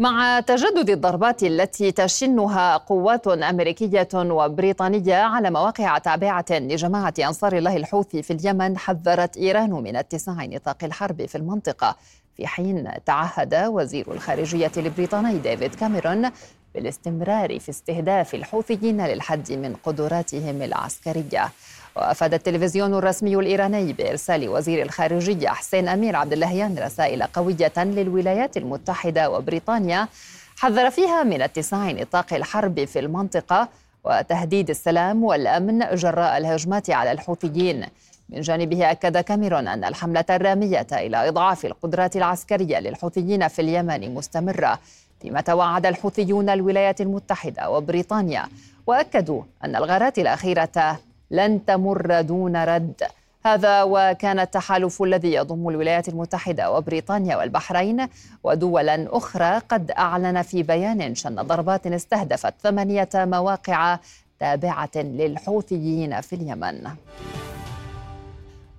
مع 0.00 0.40
تجدد 0.40 0.90
الضربات 0.90 1.42
التي 1.42 1.92
تشنها 1.92 2.76
قوات 2.76 3.28
أمريكية 3.28 4.08
وبريطانية 4.14 5.16
على 5.16 5.50
مواقع 5.50 5.98
تابعة 5.98 6.44
لجماعة 6.50 7.14
أنصار 7.18 7.56
الله 7.56 7.76
الحوثي 7.76 8.22
في 8.22 8.32
اليمن 8.32 8.78
حذرت 8.78 9.36
إيران 9.36 9.70
من 9.70 9.96
اتساع 9.96 10.44
نطاق 10.44 10.84
الحرب 10.84 11.26
في 11.26 11.34
المنطقة. 11.34 11.96
في 12.36 12.46
حين 12.46 12.88
تعهد 13.06 13.54
وزير 13.54 14.12
الخارجية 14.12 14.72
البريطاني 14.76 15.38
ديفيد 15.38 15.74
كاميرون 15.74 16.30
بالاستمرار 16.74 17.58
في 17.58 17.68
استهداف 17.68 18.34
الحوثيين 18.34 19.06
للحد 19.06 19.52
من 19.52 19.76
قدراتهم 19.84 20.62
العسكرية. 20.62 21.48
وأفاد 21.96 22.34
التلفزيون 22.34 22.94
الرسمي 22.94 23.36
الإيراني 23.36 23.92
بإرسال 23.92 24.48
وزير 24.48 24.82
الخارجية 24.82 25.48
حسين 25.48 25.88
أمير 25.88 26.16
عبد 26.16 26.32
اللهيان 26.32 26.78
رسائل 26.78 27.22
قوية 27.22 27.72
للولايات 27.76 28.56
المتحدة 28.56 29.30
وبريطانيا 29.30 30.08
حذر 30.56 30.90
فيها 30.90 31.22
من 31.22 31.42
اتساع 31.42 31.90
نطاق 31.90 32.34
الحرب 32.34 32.84
في 32.84 32.98
المنطقة 32.98 33.68
وتهديد 34.04 34.70
السلام 34.70 35.24
والأمن 35.24 35.94
جراء 35.94 36.36
الهجمات 36.36 36.90
على 36.90 37.12
الحوثيين. 37.12 37.86
من 38.28 38.40
جانبه 38.40 38.90
أكد 38.90 39.18
كاميرون 39.18 39.68
أن 39.68 39.84
الحملة 39.84 40.24
الرامية 40.30 40.86
إلى 40.92 41.28
إضعاف 41.28 41.64
القدرات 41.64 42.16
العسكرية 42.16 42.78
للحوثيين 42.78 43.48
في 43.48 43.62
اليمن 43.62 44.14
مستمرة 44.14 44.78
فيما 45.22 45.40
توعد 45.40 45.86
الحوثيون 45.86 46.48
الولايات 46.48 47.00
المتحدة 47.00 47.70
وبريطانيا. 47.70 48.48
وأكدوا 48.86 49.42
أن 49.64 49.76
الغارات 49.76 50.18
الأخيرة 50.18 50.98
لن 51.30 51.64
تمر 51.64 52.20
دون 52.20 52.56
رد. 52.56 53.02
هذا 53.46 53.82
وكان 53.82 54.40
التحالف 54.40 55.02
الذي 55.02 55.34
يضم 55.34 55.68
الولايات 55.68 56.08
المتحدة 56.08 56.72
وبريطانيا 56.72 57.36
والبحرين 57.36 58.06
ودولا 58.44 59.08
أخرى 59.16 59.58
قد 59.68 59.90
أعلن 59.90 60.42
في 60.42 60.62
بيان 60.62 61.14
شن 61.14 61.34
ضربات 61.34 61.86
استهدفت 61.86 62.54
ثمانية 62.62 63.08
مواقع 63.14 63.98
تابعة 64.40 64.90
للحوثيين 64.96 66.20
في 66.20 66.32
اليمن. 66.32 66.90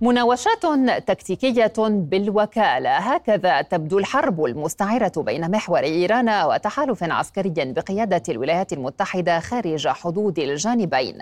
مناوشات 0.01 0.65
تكتيكية 1.07 1.73
بالوكالة. 1.77 2.97
هكذا 2.97 3.61
تبدو 3.61 3.99
الحرب 3.99 4.45
المستعرة 4.45 5.11
بين 5.17 5.51
محور 5.51 5.79
إيران 5.79 6.29
وتحالف 6.29 7.03
عسكري 7.03 7.53
بقيادة 7.57 8.23
الولايات 8.29 8.73
المتحدة 8.73 9.39
خارج 9.39 9.87
حدود 9.87 10.39
الجانبين. 10.39 11.17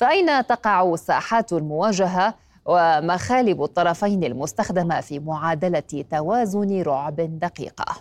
فأين 0.00 0.46
تقع 0.46 0.96
ساحات 0.96 1.52
المواجهة 1.52 2.34
ومخالب 2.66 3.62
الطرفين 3.62 4.24
المستخدمة 4.24 5.00
في 5.00 5.18
معادلة 5.18 6.04
توازن 6.10 6.82
رعب 6.82 7.16
دقيقة؟ 7.16 7.96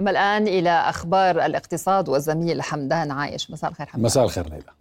أما 0.00 0.10
الآن 0.10 0.48
إلى 0.48 0.70
أخبار 0.70 1.44
الاقتصاد 1.46 2.08
والزميل 2.08 2.62
حمدان 2.62 3.10
عايش. 3.10 3.50
مساء 3.50 3.70
الخير 3.70 3.86
حمدان. 3.86 4.04
مساء 4.04 4.24
الخير 4.24 4.48
ليلى. 4.48 4.79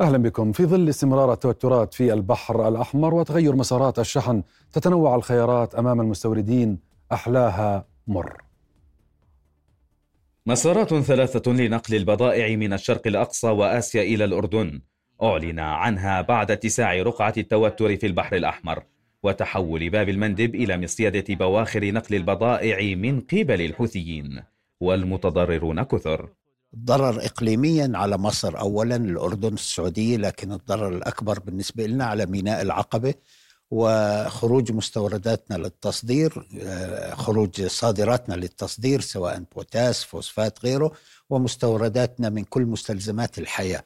أهلا 0.00 0.18
بكم. 0.18 0.52
في 0.52 0.66
ظل 0.66 0.88
استمرار 0.88 1.32
التوترات 1.32 1.94
في 1.94 2.12
البحر 2.12 2.68
الأحمر 2.68 3.14
وتغير 3.14 3.56
مسارات 3.56 3.98
الشحن 3.98 4.42
تتنوع 4.72 5.14
الخيارات 5.14 5.74
أمام 5.74 6.00
المستوردين. 6.00 6.78
أحلاها 7.12 7.86
مر. 8.06 8.42
مسارات 10.46 10.94
ثلاثة 10.94 11.52
لنقل 11.52 11.94
البضائع 11.94 12.56
من 12.56 12.72
الشرق 12.72 13.06
الأقصى 13.06 13.48
وآسيا 13.48 14.02
إلى 14.02 14.24
الأردن. 14.24 14.80
أعلن 15.22 15.58
عنها 15.58 16.20
بعد 16.20 16.50
اتساع 16.50 17.02
رقعة 17.02 17.34
التوتر 17.38 17.96
في 17.96 18.06
البحر 18.06 18.36
الأحمر 18.36 18.82
وتحول 19.22 19.90
باب 19.90 20.08
المندب 20.08 20.54
إلى 20.54 20.78
مصيدة 20.78 21.24
بواخر 21.34 21.92
نقل 21.92 22.14
البضائع 22.14 22.96
من 22.96 23.20
قبل 23.20 23.60
الحوثيين 23.60 24.42
والمتضررون 24.80 25.82
كثر. 25.82 26.28
ضرر 26.76 27.24
إقليميا 27.24 27.92
على 27.94 28.18
مصر 28.18 28.58
أولا 28.60 28.96
الأردن 28.96 29.54
السعودية 29.54 30.16
لكن 30.16 30.52
الضرر 30.52 30.88
الأكبر 30.88 31.38
بالنسبة 31.38 31.86
لنا 31.86 32.04
على 32.04 32.26
ميناء 32.26 32.62
العقبة 32.62 33.14
وخروج 33.70 34.72
مستورداتنا 34.72 35.56
للتصدير 35.56 36.48
آه، 36.62 37.14
خروج 37.14 37.62
صادراتنا 37.62 38.34
للتصدير 38.34 39.00
سواء 39.00 39.42
بوتاس 39.56 40.04
فوسفات 40.04 40.64
غيره 40.64 40.92
ومستورداتنا 41.30 42.28
من 42.28 42.44
كل 42.44 42.62
مستلزمات 42.62 43.38
الحياة. 43.38 43.82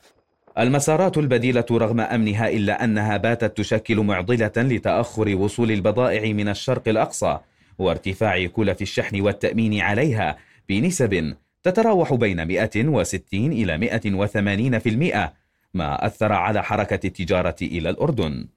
المسارات 0.59 1.19
البديلة 1.19 1.65
رغم 1.71 2.01
أمنها 2.01 2.49
إلا 2.49 2.85
أنها 2.85 3.17
باتت 3.17 3.57
تشكل 3.57 3.97
معضلة 3.97 4.53
لتأخر 4.57 5.37
وصول 5.37 5.71
البضائع 5.71 6.33
من 6.33 6.49
الشرق 6.49 6.89
الأقصى 6.89 7.39
وارتفاع 7.79 8.47
كلف 8.47 8.83
الشحن 8.83 9.21
والتأمين 9.21 9.81
عليها 9.81 10.37
بنسب 10.69 11.35
تتراوح 11.67 12.15
بين 12.15 12.47
160 12.47 13.53
إلى 13.53 13.79
180% 13.79 15.33
ما 15.75 16.07
أثر 16.07 16.33
على 16.33 16.63
حركة 16.63 17.07
التجارة 17.07 17.57
إلى 17.63 17.91
الأردن. 17.91 18.49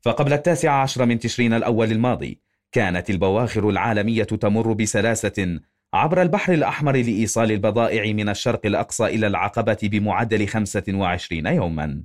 فقبل 0.00 0.32
التاسع 0.32 0.72
عشر 0.72 1.06
من 1.06 1.18
تشرين 1.18 1.52
الأول 1.52 1.92
الماضي 1.92 2.40
كانت 2.72 3.10
البواخر 3.10 3.68
العالمية 3.68 4.24
تمر 4.24 4.72
بسلاسة 4.72 5.60
عبر 5.94 6.22
البحر 6.22 6.52
الأحمر 6.52 6.96
لإيصال 6.96 7.52
البضائع 7.52 8.12
من 8.12 8.28
الشرق 8.28 8.66
الأقصى 8.66 9.06
إلى 9.06 9.26
العقبة 9.26 9.78
بمعدل 9.82 10.48
25 10.48 11.46
يوما. 11.46 12.02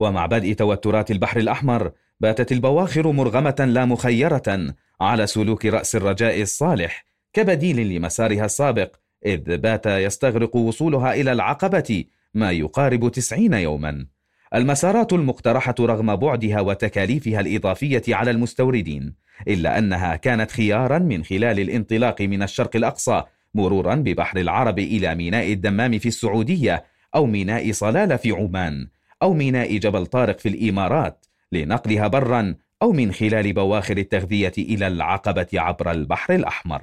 ومع 0.00 0.26
بدء 0.26 0.52
توترات 0.52 1.10
البحر 1.10 1.40
الأحمر 1.40 1.92
باتت 2.20 2.52
البواخر 2.52 3.12
مرغمة 3.12 3.64
لا 3.68 3.84
مخيرة 3.84 4.74
على 5.00 5.26
سلوك 5.26 5.66
رأس 5.66 5.96
الرجاء 5.96 6.42
الصالح 6.42 7.06
كبديل 7.32 7.88
لمسارها 7.88 8.44
السابق 8.44 9.01
إذ 9.26 9.56
بات 9.56 9.86
يستغرق 9.86 10.56
وصولها 10.56 11.14
إلى 11.14 11.32
العقبة 11.32 12.04
ما 12.34 12.50
يقارب 12.50 13.08
90 13.08 13.54
يوما. 13.54 14.06
المسارات 14.54 15.12
المقترحة 15.12 15.74
رغم 15.80 16.16
بعدها 16.16 16.60
وتكاليفها 16.60 17.40
الإضافية 17.40 18.02
على 18.08 18.30
المستوردين 18.30 19.14
إلا 19.48 19.78
أنها 19.78 20.16
كانت 20.16 20.50
خيارا 20.50 20.98
من 20.98 21.24
خلال 21.24 21.60
الانطلاق 21.60 22.20
من 22.20 22.42
الشرق 22.42 22.76
الأقصى 22.76 23.22
مرورا 23.54 23.94
ببحر 23.94 24.38
العرب 24.38 24.78
إلى 24.78 25.14
ميناء 25.14 25.52
الدمام 25.52 25.98
في 25.98 26.08
السعودية 26.08 26.84
أو 27.14 27.26
ميناء 27.26 27.72
صلالة 27.72 28.16
في 28.16 28.30
عمان 28.30 28.88
أو 29.22 29.34
ميناء 29.34 29.76
جبل 29.76 30.06
طارق 30.06 30.38
في 30.38 30.48
الإمارات 30.48 31.26
لنقلها 31.52 32.08
برا 32.08 32.54
أو 32.82 32.92
من 32.92 33.12
خلال 33.12 33.52
بواخر 33.52 33.96
التغذية 33.96 34.52
إلى 34.58 34.86
العقبة 34.86 35.46
عبر 35.54 35.90
البحر 35.90 36.34
الأحمر. 36.34 36.82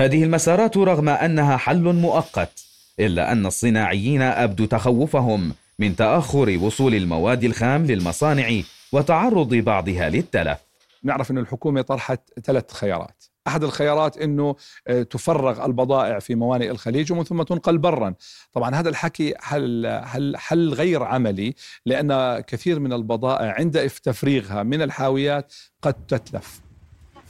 هذه 0.00 0.24
المسارات 0.24 0.76
رغم 0.76 1.08
أنها 1.08 1.56
حل 1.56 1.82
مؤقت 1.82 2.64
إلا 3.00 3.32
أن 3.32 3.46
الصناعيين 3.46 4.22
أبدوا 4.22 4.66
تخوفهم 4.66 5.52
من 5.78 5.96
تأخر 5.96 6.58
وصول 6.62 6.94
المواد 6.94 7.44
الخام 7.44 7.86
للمصانع 7.86 8.60
وتعرض 8.92 9.54
بعضها 9.54 10.10
للتلف. 10.10 10.58
نعرف 11.02 11.30
أن 11.30 11.38
الحكومة 11.38 11.82
طرحت 11.82 12.20
ثلاث 12.44 12.72
خيارات. 12.72 13.24
أحد 13.46 13.64
الخيارات 13.64 14.18
أنه 14.18 14.56
آه، 14.88 15.02
تفرغ 15.02 15.64
البضائع 15.64 16.18
في 16.18 16.34
موانئ 16.34 16.70
الخليج 16.70 17.12
ومن 17.12 17.24
ثم 17.24 17.42
تنقل 17.42 17.78
برا. 17.78 18.14
طبعا 18.52 18.74
هذا 18.74 18.88
الحكي 18.88 19.34
حل, 19.38 20.00
حل, 20.04 20.36
حل 20.36 20.74
غير 20.74 21.02
عملي 21.02 21.54
لأن 21.86 22.40
كثير 22.40 22.80
من 22.80 22.92
البضائع 22.92 23.54
عند 23.58 23.90
تفريغها 23.90 24.62
من 24.62 24.82
الحاويات 24.82 25.54
قد 25.82 25.94
تتلف. 26.06 26.69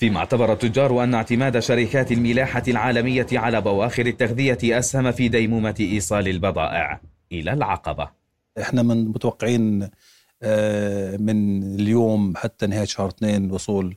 فيما 0.01 0.19
اعتبر 0.19 0.53
التجار 0.53 1.05
أن 1.05 1.15
اعتماد 1.15 1.59
شركات 1.59 2.13
الملاحة 2.13 2.63
العالمية 2.69 3.27
على 3.33 3.61
بواخر 3.61 4.07
التغذية 4.07 4.79
أسهم 4.79 5.13
في 5.13 5.29
ديمومة 5.29 5.75
إيصال 5.81 6.29
البضائع. 6.29 7.01
إلى 7.33 7.53
العقبة. 7.53 8.11
إحنا 8.61 8.83
من 8.83 9.09
متوقعين 9.09 9.91
آه، 10.43 11.17
من 11.17 11.63
اليوم 11.75 12.37
حتى 12.37 12.67
نهاية 12.67 12.85
شهر 12.85 13.09
اثنين 13.09 13.51
وصول 13.51 13.97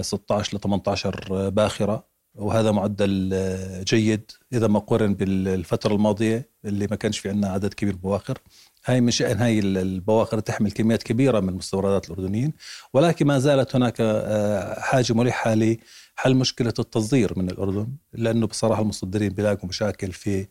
16 0.00 0.56
ل 0.56 0.60
18 0.60 1.50
باخرة. 1.50 2.07
وهذا 2.38 2.70
معدل 2.70 3.30
آه، 3.32 3.82
جيد 3.82 4.30
إذا 4.52 4.66
ما 4.66 4.78
قورن 4.78 5.14
بالفترة 5.14 5.94
الماضية 5.94 6.48
اللي 6.64 6.86
ما 6.90 6.96
كانش 6.96 7.18
في 7.18 7.28
عندنا 7.28 7.48
عدد 7.48 7.74
كبير 7.74 7.96
بواخر 7.96 8.38
هاي 8.84 9.00
من 9.00 9.10
شأن 9.10 9.38
هاي 9.38 9.58
البواخر 9.58 10.40
تحمل 10.40 10.72
كميات 10.72 11.02
كبيرة 11.02 11.40
من 11.40 11.52
مستوردات 11.52 12.10
الأردنيين 12.10 12.52
ولكن 12.94 13.26
ما 13.26 13.38
زالت 13.38 13.76
هناك 13.76 13.96
آه، 14.00 14.80
حاجة 14.80 15.12
ملحة 15.12 15.54
لحل 15.54 16.34
مشكلة 16.34 16.74
التصدير 16.78 17.38
من 17.38 17.50
الأردن 17.50 17.88
لأنه 18.12 18.46
بصراحة 18.46 18.82
المصدرين 18.82 19.28
بيلاقوا 19.28 19.68
مشاكل 19.68 20.12
في 20.12 20.46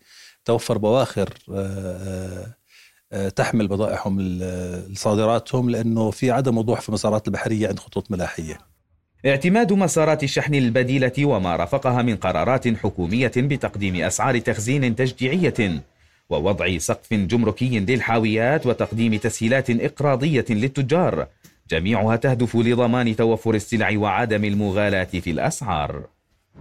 توفر 0.45 0.77
بواخر 0.77 1.33
آه، 1.51 3.29
تحمل 3.35 3.67
بضائعهم 3.67 4.21
لصادراتهم 4.21 5.69
لأنه 5.69 6.11
في 6.11 6.31
عدم 6.31 6.57
وضوح 6.57 6.81
في 6.81 6.89
المسارات 6.89 7.27
البحرية 7.27 7.67
عند 7.67 7.79
خطوط 7.79 8.11
ملاحية. 8.11 8.76
اعتماد 9.25 9.73
مسارات 9.73 10.23
الشحن 10.23 10.55
البديلة 10.55 11.25
وما 11.25 11.55
رافقها 11.55 12.01
من 12.01 12.15
قرارات 12.15 12.67
حكومية 12.67 13.31
بتقديم 13.37 13.95
أسعار 13.95 14.39
تخزين 14.39 14.95
تشجيعية 14.95 15.83
ووضع 16.29 16.77
سقف 16.77 17.13
جمركي 17.13 17.79
للحاويات 17.79 18.65
وتقديم 18.65 19.15
تسهيلات 19.15 19.69
إقراضية 19.69 20.45
للتجار 20.49 21.27
جميعها 21.69 22.15
تهدف 22.15 22.55
لضمان 22.55 23.15
توفر 23.15 23.55
السلع 23.55 23.97
وعدم 23.97 24.45
المغالاة 24.45 25.03
في 25.03 25.31
الأسعار. 25.31 26.03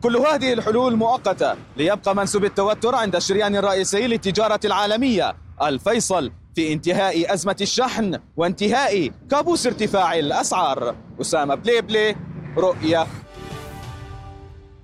كل 0.03 0.16
هذه 0.16 0.53
الحلول 0.53 0.97
مؤقتة 0.97 1.55
ليبقى 1.77 2.16
منسوب 2.16 2.45
التوتر 2.45 2.95
عند 2.95 3.16
الشريان 3.16 3.57
الرئيسي 3.57 4.07
للتجارة 4.07 4.61
العالمية 4.64 5.37
الفيصل 5.62 6.33
في 6.55 6.73
انتهاء 6.73 7.35
أزمة 7.35 7.57
الشحن 7.61 8.19
وانتهاء 8.37 9.11
كابوس 9.31 9.66
ارتفاع 9.66 10.19
الأسعار 10.19 10.95
أسامة 11.21 11.55
بليبلي 11.55 12.16
رؤية. 12.59 13.07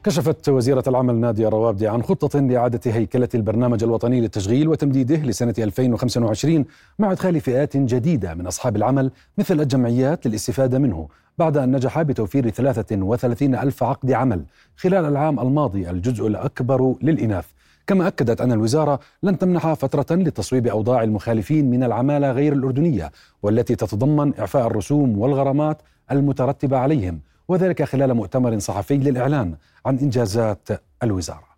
كشفت 0.05 0.49
وزيرة 0.49 0.85
العمل 0.87 1.15
نادية 1.15 1.49
روابدي 1.49 1.89
عن 1.89 2.03
خطة 2.03 2.41
لإعادة 2.41 2.81
هيكلة 2.93 3.29
البرنامج 3.35 3.85
الوطني 3.85 4.21
للتشغيل 4.21 4.69
وتمديده 4.69 5.17
لسنة 5.17 5.55
2025 5.59 6.65
مع 6.99 7.13
إدخال 7.13 7.41
فئات 7.41 7.77
جديدة 7.77 8.35
من 8.35 8.47
أصحاب 8.47 8.77
العمل 8.77 9.11
مثل 9.39 9.61
الجمعيات 9.61 10.27
للاستفادة 10.27 10.79
منه 10.79 11.09
بعد 11.39 11.57
أن 11.57 11.77
نجح 11.77 12.03
بتوفير 12.03 12.51
33 12.51 13.55
ألف 13.55 13.83
عقد 13.83 14.13
عمل 14.13 14.45
خلال 14.77 15.05
العام 15.05 15.41
الماضي 15.41 15.91
الجزء 15.91 16.27
الأكبر 16.27 16.95
للإناث. 17.03 17.47
كما 17.87 18.09
أكدت 18.09 18.41
أن 18.41 18.53
الوزارة 18.53 19.01
لن 19.23 19.39
تمنح 19.39 19.73
فترة 19.73 20.17
لتصويب 20.17 20.67
أوضاع 20.67 21.03
المخالفين 21.03 21.71
من 21.71 21.85
العمالة 21.85 22.33
غير 22.33 22.53
الأردنية 22.53 23.13
والتي 23.43 23.75
تتضمن 23.75 24.33
إعفاء 24.39 24.67
الرسوم 24.67 25.19
والغرامات 25.19 25.83
المترتبة 26.11 26.77
عليهم. 26.79 27.21
وذلك 27.49 27.83
خلال 27.85 28.15
مؤتمر 28.15 28.59
صحفي 28.59 28.97
للإعلان 28.97 29.55
عن 29.87 29.99
إنجازات 29.99 30.69
الوزارة. 31.03 31.53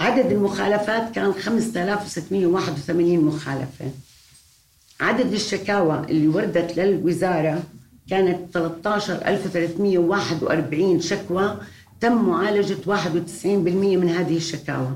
عدد 0.00 0.32
المخالفات 0.32 1.14
كان 1.14 1.32
5681 1.32 3.20
مخالفة. 3.20 3.90
عدد 5.00 5.32
الشكاوى 5.32 6.00
اللي 6.10 6.28
وردت 6.28 6.76
للوزارة 6.78 7.62
كانت 8.10 8.38
13341 8.54 11.00
شكوى 11.00 11.56
تم 12.00 12.24
معالجة 12.28 12.76
91% 12.86 13.46
من 13.46 14.08
هذه 14.08 14.36
الشكاوى. 14.36 14.88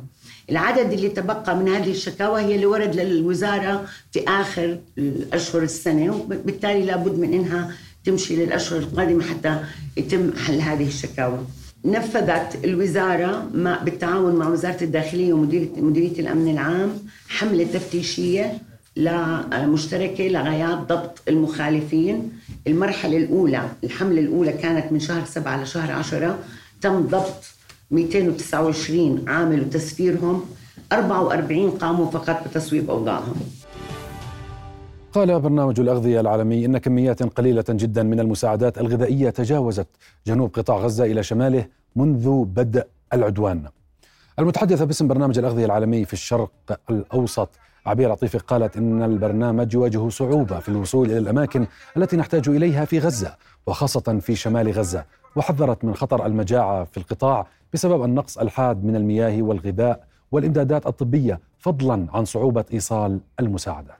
العدد 0.50 0.92
اللي 0.92 1.08
تبقى 1.08 1.56
من 1.56 1.68
هذه 1.68 1.90
الشكاوى 1.90 2.40
هي 2.40 2.54
اللي 2.54 2.66
ورد 2.66 2.94
للوزارة 2.96 3.84
في 4.12 4.28
آخر 4.28 4.78
الأشهر 4.98 5.62
السنة 5.62 6.14
وبالتالي 6.16 6.84
لابد 6.84 7.18
من 7.18 7.32
إنها 7.34 7.72
تمشي 8.04 8.36
للأشهر 8.36 8.78
القادمة 8.78 9.22
حتى 9.22 9.60
يتم 9.96 10.32
حل 10.32 10.60
هذه 10.60 10.86
الشكاوى. 10.86 11.38
نفذت 11.84 12.64
الوزارة 12.64 13.50
مع 13.54 13.82
بالتعاون 13.82 14.36
مع 14.36 14.48
وزارة 14.48 14.84
الداخلية 14.84 15.32
ومديرية 15.32 15.80
مديرية 15.80 16.20
الأمن 16.20 16.50
العام 16.50 16.90
حملة 17.28 17.64
تفتيشية 17.64 18.58
مشتركة 19.54 20.28
لغايات 20.28 20.78
ضبط 20.78 21.18
المخالفين. 21.28 22.32
المرحلة 22.66 23.16
الأولى 23.16 23.68
الحملة 23.84 24.20
الأولى 24.20 24.52
كانت 24.52 24.92
من 24.92 25.00
شهر 25.00 25.24
سبعة 25.24 25.62
لشهر 25.62 25.92
عشرة. 25.92 26.38
تم 26.82 27.00
ضبط 27.00 27.44
229 27.90 29.24
عامل 29.28 29.60
وتسفيرهم. 29.60 30.44
44 30.92 31.70
قاموا 31.70 32.10
فقط 32.10 32.48
بتصويب 32.48 32.90
أوضاعهم. 32.90 33.34
قال 35.12 35.40
برنامج 35.40 35.80
الأغذية 35.80 36.20
العالمي 36.20 36.64
إن 36.64 36.78
كميات 36.78 37.22
قليلة 37.22 37.64
جدا 37.70 38.02
من 38.02 38.20
المساعدات 38.20 38.78
الغذائية 38.78 39.30
تجاوزت 39.30 39.86
جنوب 40.26 40.50
قطاع 40.54 40.76
غزة 40.76 41.04
إلى 41.04 41.22
شماله 41.22 41.66
منذ 41.96 42.44
بدء 42.44 42.86
العدوان. 43.12 43.64
المتحدثة 44.38 44.84
باسم 44.84 45.08
برنامج 45.08 45.38
الأغذية 45.38 45.64
العالمي 45.64 46.04
في 46.04 46.12
الشرق 46.12 46.52
الأوسط 46.90 47.48
عبير 47.86 48.12
عطيفي 48.12 48.38
قالت 48.38 48.76
إن 48.76 49.02
البرنامج 49.02 49.74
يواجه 49.74 50.08
صعوبة 50.08 50.58
في 50.58 50.68
الوصول 50.68 51.10
إلى 51.10 51.18
الأماكن 51.18 51.66
التي 51.96 52.16
نحتاج 52.16 52.48
إليها 52.48 52.84
في 52.84 52.98
غزة 52.98 53.36
وخاصة 53.66 54.18
في 54.20 54.34
شمال 54.34 54.70
غزة 54.70 55.04
وحذرت 55.36 55.84
من 55.84 55.94
خطر 55.94 56.26
المجاعة 56.26 56.84
في 56.84 56.96
القطاع 56.96 57.46
بسبب 57.72 58.04
النقص 58.04 58.38
الحاد 58.38 58.84
من 58.84 58.96
المياه 58.96 59.42
والغذاء 59.42 60.04
والإمدادات 60.32 60.86
الطبية 60.86 61.40
فضلا 61.58 62.06
عن 62.12 62.24
صعوبة 62.24 62.64
إيصال 62.72 63.20
المساعدات. 63.40 63.96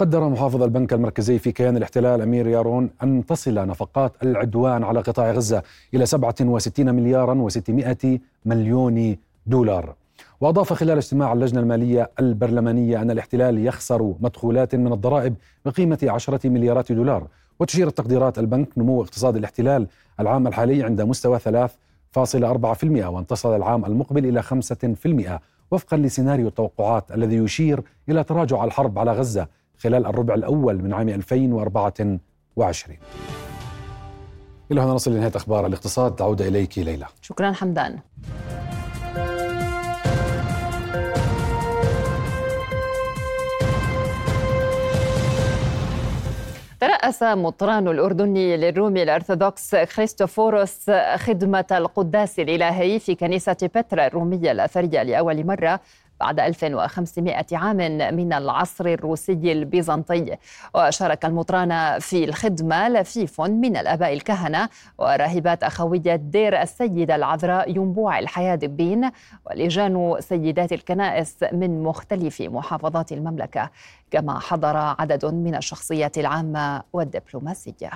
قدر 0.00 0.28
محافظ 0.28 0.62
البنك 0.62 0.92
المركزي 0.92 1.38
في 1.38 1.52
كيان 1.52 1.76
الاحتلال 1.76 2.22
أمير 2.22 2.46
يارون 2.46 2.90
أن 3.02 3.26
تصل 3.26 3.54
نفقات 3.54 4.12
العدوان 4.22 4.84
على 4.84 5.00
قطاع 5.00 5.30
غزة 5.30 5.62
إلى 5.94 6.06
67 6.06 6.94
مليارا 6.94 7.48
و600 7.48 8.06
مليون 8.44 9.16
دولار. 9.46 9.94
وأضاف 10.40 10.72
خلال 10.72 10.96
اجتماع 10.96 11.32
اللجنة 11.32 11.60
المالية 11.60 12.10
البرلمانية 12.20 13.02
أن 13.02 13.10
الاحتلال 13.10 13.66
يخسر 13.66 14.14
مدخولات 14.20 14.74
من 14.74 14.92
الضرائب 14.92 15.34
بقيمة 15.64 15.98
10 16.02 16.48
مليارات 16.48 16.92
دولار 16.92 17.26
وتشير 17.60 17.88
التقديرات 17.88 18.38
البنك 18.38 18.68
نمو 18.76 19.02
اقتصاد 19.02 19.36
الاحتلال 19.36 19.86
العام 20.20 20.46
الحالي 20.46 20.82
عند 20.82 21.00
مستوى 21.00 21.38
3.4% 21.38 22.84
وانتصر 22.84 23.56
العام 23.56 23.84
المقبل 23.84 24.26
إلى 24.26 24.42
5% 24.42 25.40
وفقا 25.70 25.96
لسيناريو 25.96 26.48
التوقعات 26.48 27.12
الذي 27.12 27.36
يشير 27.36 27.82
إلى 28.08 28.24
تراجع 28.24 28.64
الحرب 28.64 28.98
على 28.98 29.12
غزة. 29.12 29.59
خلال 29.82 30.06
الربع 30.06 30.34
الأول 30.34 30.82
من 30.82 30.92
عام 30.94 31.08
2024 31.08 32.96
إلى 34.72 34.80
هنا 34.80 34.92
نصل 34.92 35.12
لنهاية 35.12 35.32
أخبار 35.36 35.66
الاقتصاد. 35.66 36.22
عودة 36.22 36.48
إليك 36.48 36.78
ليلى. 36.78 37.06
شكرا 37.22 37.52
حمدان. 37.52 37.98
ترأس 46.80 47.22
مطران 47.22 47.88
الأردني 47.88 48.56
للرومي 48.56 49.02
الأرثوذكس 49.02 49.76
خريستوفوروس 49.76 50.90
خدمة 51.16 51.64
القداس 51.72 52.38
الإلهي 52.38 52.98
في 52.98 53.14
كنيسة 53.14 53.56
بترا 53.74 54.06
الرومية 54.06 54.52
الأثرية 54.52 55.02
لأول 55.02 55.46
مرة 55.46 55.80
بعد 56.20 56.40
1500 56.40 57.46
عام 57.52 57.76
من 58.14 58.32
العصر 58.32 58.86
الروسي 58.86 59.52
البيزنطي. 59.52 60.36
وشارك 60.74 61.24
المطران 61.24 61.98
في 61.98 62.24
الخدمة 62.24 62.88
لفيف 62.88 63.40
من 63.40 63.76
الآباء 63.76 64.12
الكهنة 64.12 64.68
وراهبات 64.98 65.62
أخوية 65.62 66.16
دير 66.16 66.62
السيدة 66.62 67.16
العذراء 67.16 67.70
ينبوع 67.70 68.18
الحياة 68.18 68.54
دبين 68.54 69.10
ولجان 69.46 70.16
سيدات 70.20 70.72
الكنائس 70.72 71.36
من 71.52 71.82
مختلف 71.82 72.40
محافظات 72.40 73.12
المملكة 73.12 73.70
كما 74.10 74.38
حضر 74.38 74.76
عدد 74.76 75.24
من 75.24 75.54
الشخصيات 75.54 76.18
العامة 76.18 76.82
والدبلوماسية. 76.92 77.90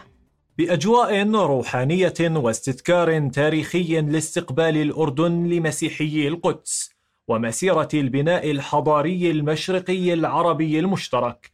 بأجواء 0.58 1.30
روحانية 1.30 2.14
واستذكار 2.20 3.28
تاريخي 3.28 4.00
لاستقبال 4.00 4.76
الأردن 4.76 5.46
لمسيحيي 5.46 6.28
القدس. 6.28 6.93
ومسيرة 7.28 7.88
البناء 7.94 8.50
الحضاري 8.50 9.30
المشرقي 9.30 10.12
العربي 10.12 10.78
المشترك. 10.78 11.50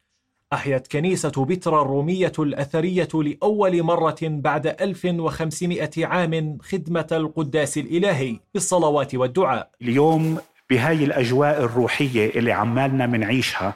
أحيت 0.52 0.86
كنيسة 0.86 1.44
بترا 1.44 1.82
الرومية 1.82 2.32
الأثرية 2.38 3.08
لأول 3.14 3.82
مرة 3.82 4.16
بعد 4.22 4.66
1500 4.66 5.90
عام 6.06 6.58
خدمة 6.62 7.06
القداس 7.12 7.78
الإلهي 7.78 8.36
بالصلوات 8.54 9.14
والدعاء. 9.14 9.70
اليوم 9.82 10.38
بهاي 10.70 11.04
الأجواء 11.04 11.60
الروحية 11.62 12.30
اللي 12.38 12.52
عمالنا 12.52 13.06
منعيشها 13.06 13.74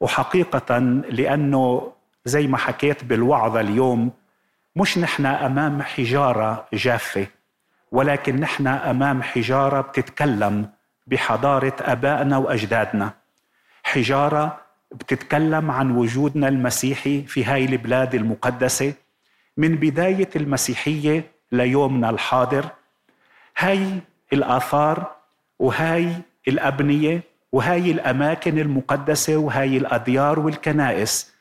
وحقيقة 0.00 0.78
لأنه 1.10 1.92
زي 2.24 2.46
ما 2.46 2.56
حكيت 2.56 3.04
بالوعظة 3.04 3.60
اليوم 3.60 4.10
مش 4.76 4.98
نحن 4.98 5.26
أمام 5.26 5.82
حجارة 5.82 6.66
جافة 6.72 7.26
ولكن 7.92 8.36
نحن 8.36 8.66
أمام 8.66 9.22
حجارة 9.22 9.80
بتتكلم. 9.80 10.68
بحضارة 11.10 11.76
أبائنا 11.80 12.36
وأجدادنا. 12.36 13.10
حجارة 13.82 14.60
بتتكلم 14.94 15.70
عن 15.70 15.90
وجودنا 15.90 16.48
المسيحي 16.48 17.22
في 17.22 17.44
هاي 17.44 17.64
البلاد 17.64 18.14
المقدسة. 18.14 18.94
من 19.56 19.76
بداية 19.76 20.28
المسيحية 20.36 21.24
ليومنا 21.52 22.10
الحاضر 22.10 22.66
هاي 23.58 24.00
الآثار 24.32 25.16
وهاي 25.58 26.12
الأبنية 26.48 27.20
وهاي 27.52 27.90
الأماكن 27.90 28.58
المقدسة 28.58 29.36
وهاي 29.36 29.76
الأديار 29.76 30.38
والكنائس 30.40 31.32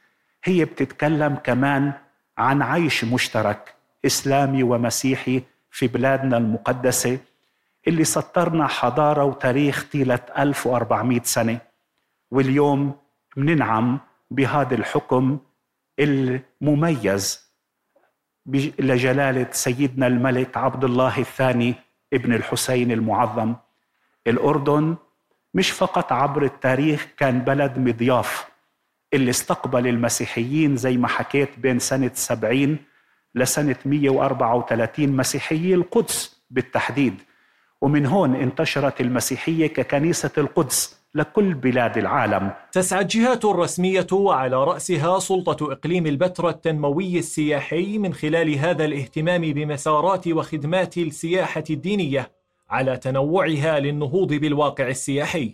هي 0.43 0.65
بتتكلم 0.65 1.35
كمان 1.35 1.93
عن 2.37 2.61
عيش 2.61 3.03
مشترك 3.03 3.73
إسلامي 4.05 4.63
ومسيحي 4.63 5.43
في 5.71 5.87
بلادنا 5.87 6.37
المقدسة. 6.37 7.17
اللي 7.87 8.03
سطرنا 8.03 8.67
حضارة 8.67 9.23
وتاريخ 9.23 9.85
طيلة 9.91 10.19
1400 10.37 11.21
سنة. 11.23 11.59
واليوم 12.31 12.95
بننعم 13.37 13.99
بهذا 14.31 14.75
الحكم 14.75 15.39
المميز 15.99 17.47
لجلالة 18.79 19.47
سيدنا 19.51 20.07
الملك 20.07 20.57
عبد 20.57 20.83
الله 20.83 21.17
الثاني 21.19 21.75
ابن 22.13 22.33
الحسين 22.33 22.91
المعظم. 22.91 23.55
الأردن 24.27 24.95
مش 25.53 25.71
فقط 25.71 26.11
عبر 26.11 26.43
التاريخ 26.43 27.07
كان 27.17 27.39
بلد 27.39 27.79
مضياف 27.79 28.47
اللي 29.13 29.29
استقبل 29.29 29.87
المسيحيين 29.87 30.75
زي 30.77 30.97
ما 30.97 31.07
حكيت 31.07 31.59
بين 31.59 31.79
سنة 31.79 32.11
70 32.13 32.77
لسنة 33.35 33.75
134 33.85 35.09
مسيحيي 35.09 35.73
القدس 35.73 36.41
بالتحديد. 36.49 37.21
ومن 37.81 38.05
هون 38.05 38.35
انتشرت 38.35 39.01
المسيحية 39.01 39.67
ككنيسة 39.67 40.31
القدس 40.37 40.97
لكل 41.15 41.53
بلاد 41.53 41.97
العالم. 41.97 42.51
تسعى 42.71 43.01
الجهات 43.01 43.45
الرسمية 43.45 44.07
وعلى 44.11 44.63
رأسها 44.63 45.19
سلطة 45.19 45.71
إقليم 45.71 46.05
البتراء 46.05 46.51
التنموي 46.51 47.19
السياحي 47.19 47.97
من 47.97 48.13
خلال 48.13 48.55
هذا 48.55 48.85
الاهتمام 48.85 49.41
بمسارات 49.41 50.27
وخدمات 50.27 50.97
السياحة 50.97 51.63
الدينية 51.69 52.31
على 52.69 52.97
تنوعها 52.97 53.79
للنهوض 53.79 54.33
بالواقع 54.33 54.87
السياحي. 54.87 55.51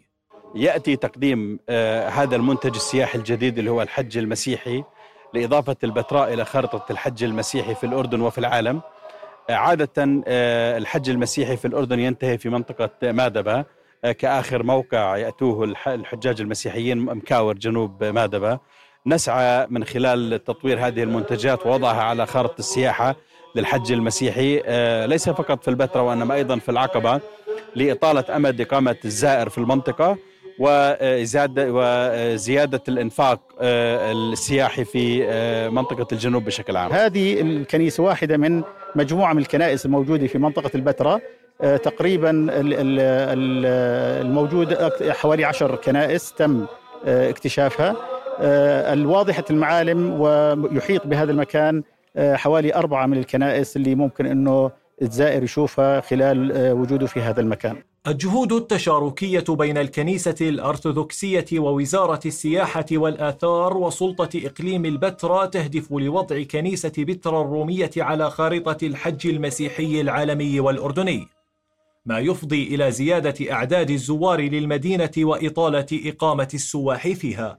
يأتي 0.55 0.95
تقديم 0.95 1.59
آه 1.69 2.09
هذا 2.09 2.35
المنتج 2.35 2.75
السياحي 2.75 3.17
الجديد 3.17 3.57
اللي 3.57 3.71
هو 3.71 3.81
الحج 3.81 4.17
المسيحي 4.17 4.83
لإضافة 5.33 5.75
البتراء 5.83 6.33
إلى 6.33 6.45
خارطة 6.45 6.85
الحج 6.91 7.23
المسيحي 7.23 7.75
في 7.75 7.85
الأردن 7.85 8.21
وفي 8.21 8.37
العالم. 8.37 8.81
عادة 9.49 10.23
آه، 10.27 10.77
الحج 10.77 11.09
المسيحي 11.09 11.57
في 11.57 11.65
الأردن 11.65 11.99
ينتهي 11.99 12.37
في 12.37 12.49
منطقة 12.49 12.89
مادبة 13.11 13.65
آه، 14.05 14.11
كآخر 14.11 14.63
موقع 14.63 15.17
يأتوه 15.17 15.63
الحجاج 15.87 16.41
المسيحيين 16.41 16.97
مكاور 16.97 17.53
جنوب 17.53 18.03
مادبة. 18.03 18.59
نسعى 19.05 19.67
من 19.69 19.83
خلال 19.83 20.43
تطوير 20.43 20.87
هذه 20.87 21.03
المنتجات 21.03 21.65
ووضعها 21.65 22.01
على 22.01 22.25
خارطة 22.25 22.59
السياحة 22.59 23.15
للحج 23.55 23.91
المسيحي 23.91 24.61
آه، 24.65 25.05
ليس 25.05 25.29
فقط 25.29 25.63
في 25.63 25.67
البتراء 25.67 26.03
وإنما 26.05 26.35
أيضا 26.35 26.59
في 26.59 26.69
العقبة 26.69 27.21
لإطالة 27.75 28.35
أمد 28.35 28.61
إقامة 28.61 28.95
الزائر 29.05 29.49
في 29.49 29.57
المنطقة 29.57 30.17
وزيادة 30.59 31.67
وزيادة 31.69 32.83
الإنفاق 32.87 33.39
السياحي 33.61 34.85
في 34.85 35.27
منطقة 35.69 36.07
الجنوب 36.11 36.45
بشكل 36.45 36.77
عام. 36.77 36.91
هذه 36.91 37.41
الكنيسة 37.41 38.03
واحدة 38.03 38.37
من 38.37 38.63
مجموعة 38.95 39.33
من 39.33 39.39
الكنائس 39.39 39.85
الموجودة 39.85 40.27
في 40.27 40.37
منطقة 40.37 40.71
البتراء 40.75 41.21
آه، 41.61 41.77
تقريبا 41.77 42.47
الموجود 44.21 44.77
حوالي 45.09 45.45
عشر 45.45 45.75
كنائس 45.75 46.33
تم 46.33 46.65
اكتشافها. 47.05 47.95
الواضحة 48.93 49.43
المعالم 49.49 50.21
ويحيط 50.21 51.07
بهذا 51.07 51.31
المكان 51.31 51.83
حوالي 52.17 52.75
أربعة 52.75 53.05
من 53.05 53.17
الكنائس 53.17 53.75
اللي 53.75 53.95
ممكن 53.95 54.25
أنه 54.25 54.71
الزائر 55.01 55.43
يشوفها 55.43 56.01
خلال 56.01 56.71
وجوده 56.71 57.07
في 57.07 57.21
هذا 57.21 57.41
المكان. 57.41 57.75
الجهود 58.07 58.53
التشاركية 58.53 59.43
بين 59.49 59.77
الكنيسة 59.77 60.35
الأرثوذكسية 60.41 61.45
ووزارة 61.53 62.19
السياحة 62.25 62.85
والآثار 62.91 63.77
وسلطة 63.77 64.29
إقليم 64.35 64.85
البتراء 64.85 65.45
تهدف 65.45 65.91
لوضع 65.91 66.43
كنيسة 66.43 66.91
بترا 66.97 67.41
الرومية 67.41 67.91
على 67.97 68.31
خارطة 68.31 68.87
الحج 68.87 69.27
المسيحي 69.27 70.01
العالمي 70.01 70.59
والأردني. 70.59 71.27
ما 72.05 72.19
يفضي 72.19 72.75
إلى 72.75 72.91
زيادة 72.91 73.51
أعداد 73.51 73.89
الزوار 73.89 74.41
للمدينة 74.41 75.11
وإطالة 75.17 75.87
إقامة 75.91 76.49
السواح 76.53 77.07
فيها. 77.07 77.57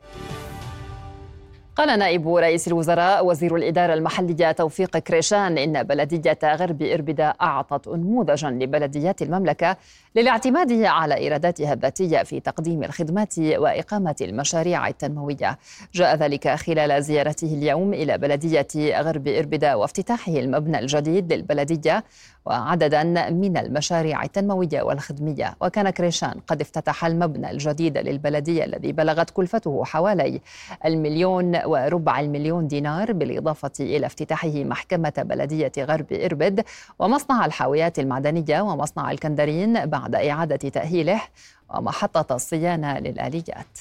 قال 1.77 1.99
نائب 1.99 2.29
رئيس 2.29 2.69
الوزراء 2.69 3.27
وزير 3.27 3.57
الإدارة 3.57 3.95
المحلية 3.95 4.53
توفيق 4.53 4.99
كريشان 4.99 5.59
إن 5.59 5.83
بلدية 5.83 6.39
غرب 6.45 6.83
إربدة 6.83 7.37
أعطت 7.43 7.89
أنموذجا 7.89 8.51
لبلديات 8.51 9.23
المملكة 9.23 9.77
للاعتماد 10.17 10.73
على 10.73 11.17
إيراداتها 11.17 11.73
الذاتية 11.73 12.23
في 12.23 12.41
تقديم 12.41 12.85
الخدمات 12.85 13.39
وإقامة 13.39 14.17
المشاريع 14.21 14.89
التنموية. 14.89 15.59
جاء 15.95 16.17
ذلك 16.17 16.49
خلال 16.49 17.03
زيارته 17.03 17.55
اليوم 17.55 17.95
إلى 17.95 18.19
بلدية 18.19 19.01
غرب 19.01 19.29
إربدة 19.29 19.77
وافتتاحه 19.77 20.33
المبنى 20.33 20.79
الجديد 20.79 21.33
للبلدية 21.33 22.05
وعددا 22.47 23.03
من 23.31 23.57
المشاريع 23.57 24.23
التنموية 24.23 24.83
والخدمية. 24.83 25.57
وكان 25.61 25.91
كريشان 25.91 26.35
قد 26.47 26.61
افتتح 26.61 27.05
المبنى 27.05 27.51
الجديد 27.51 27.99
للبلدية 27.99 28.65
الذي 28.65 28.93
بلغت 28.93 29.31
كلفته 29.31 29.85
حوالي 29.85 30.41
المليون 30.85 31.64
وربع 31.65 32.21
المليون 32.21 32.69
دينار 32.69 33.13
بالإضافة 33.13 33.71
إلى 33.81 34.07
افتتاحه 34.07 34.49
محكمة 34.55 35.13
بلدية 35.19 35.73
غرب 35.79 36.13
إربد 36.13 36.65
ومصنع 36.99 37.47
الحاويات 37.47 37.99
المعدنية 37.99 38.61
ومصنع 38.61 39.11
الكندرين 39.11 39.87
بعد 39.87 40.15
إعادة 40.15 40.57
تأهيله 40.69 41.21
ومحطة 41.75 42.35
الصيانة 42.35 42.99
للآليات. 42.99 43.79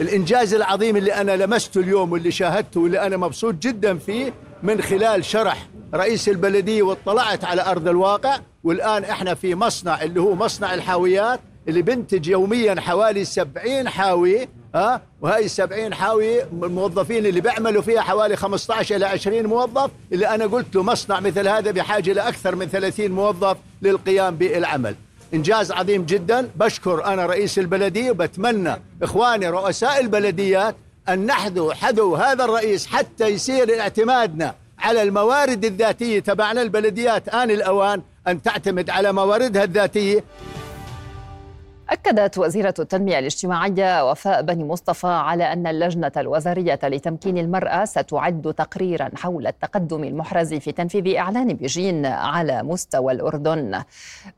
الإنجاز 0.00 0.54
العظيم 0.54 0.96
اللي 0.96 1.14
أنا 1.14 1.36
لمسته 1.36 1.80
اليوم 1.80 2.12
واللي 2.12 2.30
شاهدته 2.30 2.80
واللي 2.80 3.06
أنا 3.06 3.16
مبسوط 3.16 3.54
جدا 3.54 3.98
فيه 3.98 4.32
من 4.62 4.82
خلال 4.82 5.24
شرح 5.24 5.66
رئيس 5.94 6.28
البلدية 6.28 6.82
واطلعت 6.82 7.44
على 7.44 7.62
أرض 7.66 7.88
الواقع 7.88 8.38
والآن 8.64 9.04
إحنا 9.04 9.34
في 9.34 9.54
مصنع 9.54 10.02
اللي 10.02 10.20
هو 10.20 10.34
مصنع 10.34 10.74
الحاويات 10.74 11.40
اللي 11.68 11.82
بنتج 11.82 12.28
يوميا 12.28 12.80
حوالي 12.80 13.24
70 13.24 13.88
حاوي 13.88 14.48
ها؟ 14.74 15.02
وهي 15.20 15.48
70 15.48 15.94
حاوي 15.94 16.42
الموظفين 16.42 17.26
اللي 17.26 17.40
بيعملوا 17.40 17.82
فيها 17.82 18.00
حوالي 18.00 18.36
15 18.36 18.96
إلى 18.96 19.06
20 19.06 19.46
موظف 19.46 19.90
اللي 20.12 20.28
أنا 20.28 20.46
قلت 20.46 20.74
له 20.74 20.82
مصنع 20.82 21.20
مثل 21.20 21.48
هذا 21.48 21.70
بحاجة 21.70 22.12
لاكثر 22.12 22.56
من 22.56 22.66
30 22.66 23.10
موظف 23.10 23.56
للقيام 23.82 24.36
بالعمل. 24.36 24.94
إنجاز 25.34 25.72
عظيم 25.72 26.04
جدا. 26.04 26.50
بشكر 26.56 27.04
أنا 27.04 27.26
رئيس 27.26 27.58
البلدية 27.58 28.10
وبتمنى 28.10 28.76
إخواني 29.02 29.48
رؤساء 29.48 30.00
البلديات 30.00 30.76
أن 31.08 31.26
نحذو 31.26 31.72
حذو 31.72 32.14
هذا 32.14 32.44
الرئيس 32.44 32.86
حتى 32.86 33.28
يصير 33.28 33.80
اعتمادنا 33.80 34.54
على 34.78 35.02
الموارد 35.02 35.64
الذاتية 35.64 36.20
تبعنا 36.20 36.62
البلديات 36.62 37.28
آن 37.28 37.50
الأوان 37.50 38.02
أن 38.28 38.42
تعتمد 38.42 38.90
على 38.90 39.12
مواردها 39.12 39.64
الذاتية. 39.64 40.24
أكدت 41.90 42.38
وزيرة 42.38 42.74
التنمية 42.78 43.18
الاجتماعية 43.18 44.10
وفاء 44.10 44.42
بني 44.42 44.64
مصطفى 44.64 45.06
على 45.06 45.52
أن 45.52 45.66
اللجنة 45.66 46.12
الوزارية 46.16 46.78
لتمكين 46.82 47.38
المرأة 47.38 47.84
ستعد 47.84 48.54
تقريرا 48.58 49.10
حول 49.14 49.46
التقدم 49.46 50.04
المحرز 50.04 50.54
في 50.54 50.72
تنفيذ 50.72 51.16
إعلان 51.16 51.54
بيجين 51.54 52.06
على 52.06 52.62
مستوى 52.62 53.12
الأردن. 53.12 53.82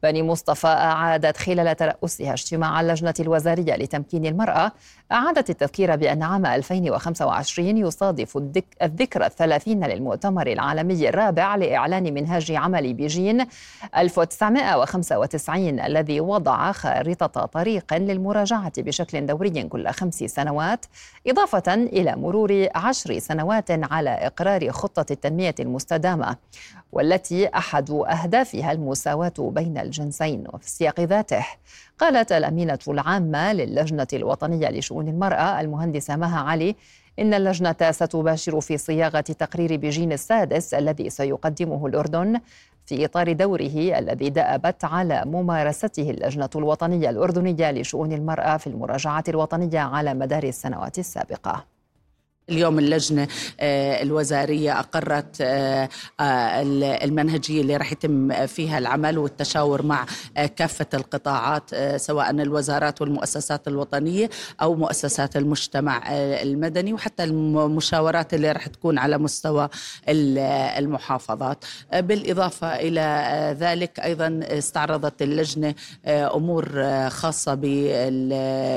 بني 0.02 0.22
مصطفى 0.22 0.66
أعادت 0.66 1.36
خلال 1.36 1.76
ترأسها 1.76 2.32
اجتماع 2.32 2.80
اللجنة 2.80 3.14
الوزارية 3.20 3.76
لتمكين 3.76 4.26
المرأة 4.26 4.72
أعادت 5.12 5.50
التذكير 5.50 5.96
بأن 5.96 6.22
عام 6.22 6.46
2025 6.46 7.76
يصادف 7.78 8.36
الذكرى 8.82 9.26
الثلاثين 9.26 9.84
للمؤتمر 9.84 10.46
العالمي 10.46 11.08
الرابع 11.08 11.56
لإعلان 11.56 12.14
منهاج 12.14 12.52
عمل 12.52 12.94
بيجين 12.94 13.46
1995 13.96 15.80
الذي 15.80 16.20
وضع 16.20 16.72
خارطة 16.72 17.46
طريق 17.46 17.94
للمراجعة 17.94 18.72
بشكل 18.78 19.26
دوري 19.26 19.62
كل 19.62 19.88
خمس 19.88 20.14
سنوات 20.14 20.86
إضافة 21.26 21.74
إلى 21.74 22.16
مرور 22.16 22.68
عشر 22.74 23.18
سنوات 23.18 23.70
على 23.70 24.10
إقرار 24.10 24.72
خطة 24.72 25.06
التنمية 25.12 25.54
المستدامة. 25.60 26.36
والتي 26.92 27.48
أحد 27.48 27.90
أهدافها 27.90 28.72
المساواة 28.72 29.32
بين 29.38 29.78
الجنسين 29.78 30.44
وفي 30.52 30.66
السياق 30.66 31.00
ذاته. 31.00 31.46
قالت 31.98 32.32
الأمينة 32.32 32.78
العامة 32.88 33.52
للجنة 33.52 34.06
الوطنية 34.12 34.68
لشؤون 34.68 35.08
المرأة 35.08 35.60
المهندسة 35.60 36.16
مها 36.16 36.40
علي 36.40 36.76
إن 37.18 37.34
اللجنة 37.34 37.90
ستباشر 37.90 38.60
في 38.60 38.78
صياغة 38.78 39.20
تقرير 39.20 39.76
بيجين 39.76 40.12
السادس 40.12 40.74
الذي 40.74 41.10
سيقدمه 41.10 41.86
الأردن 41.86 42.40
في 42.86 43.04
إطار 43.04 43.32
دوره 43.32 43.98
الذي 43.98 44.30
دأبت 44.30 44.84
على 44.84 45.22
ممارسته 45.26 46.10
اللجنة 46.10 46.50
الوطنية 46.56 47.10
الأردنية 47.10 47.70
لشؤون 47.70 48.12
المرأة 48.12 48.56
في 48.56 48.66
المراجعة 48.66 49.24
الوطنية 49.28 49.80
على 49.80 50.14
مدار 50.14 50.44
السنوات 50.44 50.98
السابقة. 50.98 51.71
اليوم 52.50 52.78
اللجنة 52.78 53.28
آه، 53.60 54.02
الوزارية 54.02 54.80
أقرت 54.80 55.36
آه، 55.40 55.88
آه، 56.20 56.62
المنهجية 57.04 57.60
اللي 57.60 57.76
راح 57.76 57.92
يتم 57.92 58.46
فيها 58.46 58.78
العمل 58.78 59.18
والتشاور 59.18 59.82
مع 59.82 60.06
كافة 60.56 60.86
القطاعات 60.94 61.70
سواء 61.96 62.30
الوزارات 62.30 63.00
والمؤسسات 63.00 63.68
الوطنية 63.68 64.30
أو 64.62 64.74
مؤسسات 64.74 65.36
المجتمع 65.36 66.02
المدني 66.42 66.92
وحتى 66.92 67.24
المشاورات 67.24 68.34
اللي 68.34 68.52
راح 68.52 68.66
تكون 68.66 68.98
على 68.98 69.18
مستوى 69.18 69.68
المحافظات. 70.08 71.64
بالإضافة 71.92 72.66
إلى 72.66 73.56
ذلك 73.60 74.00
أيضا 74.00 74.40
استعرضت 74.42 75.22
اللجنة 75.22 75.74
أمور 76.06 76.68
خاصة 77.08 77.54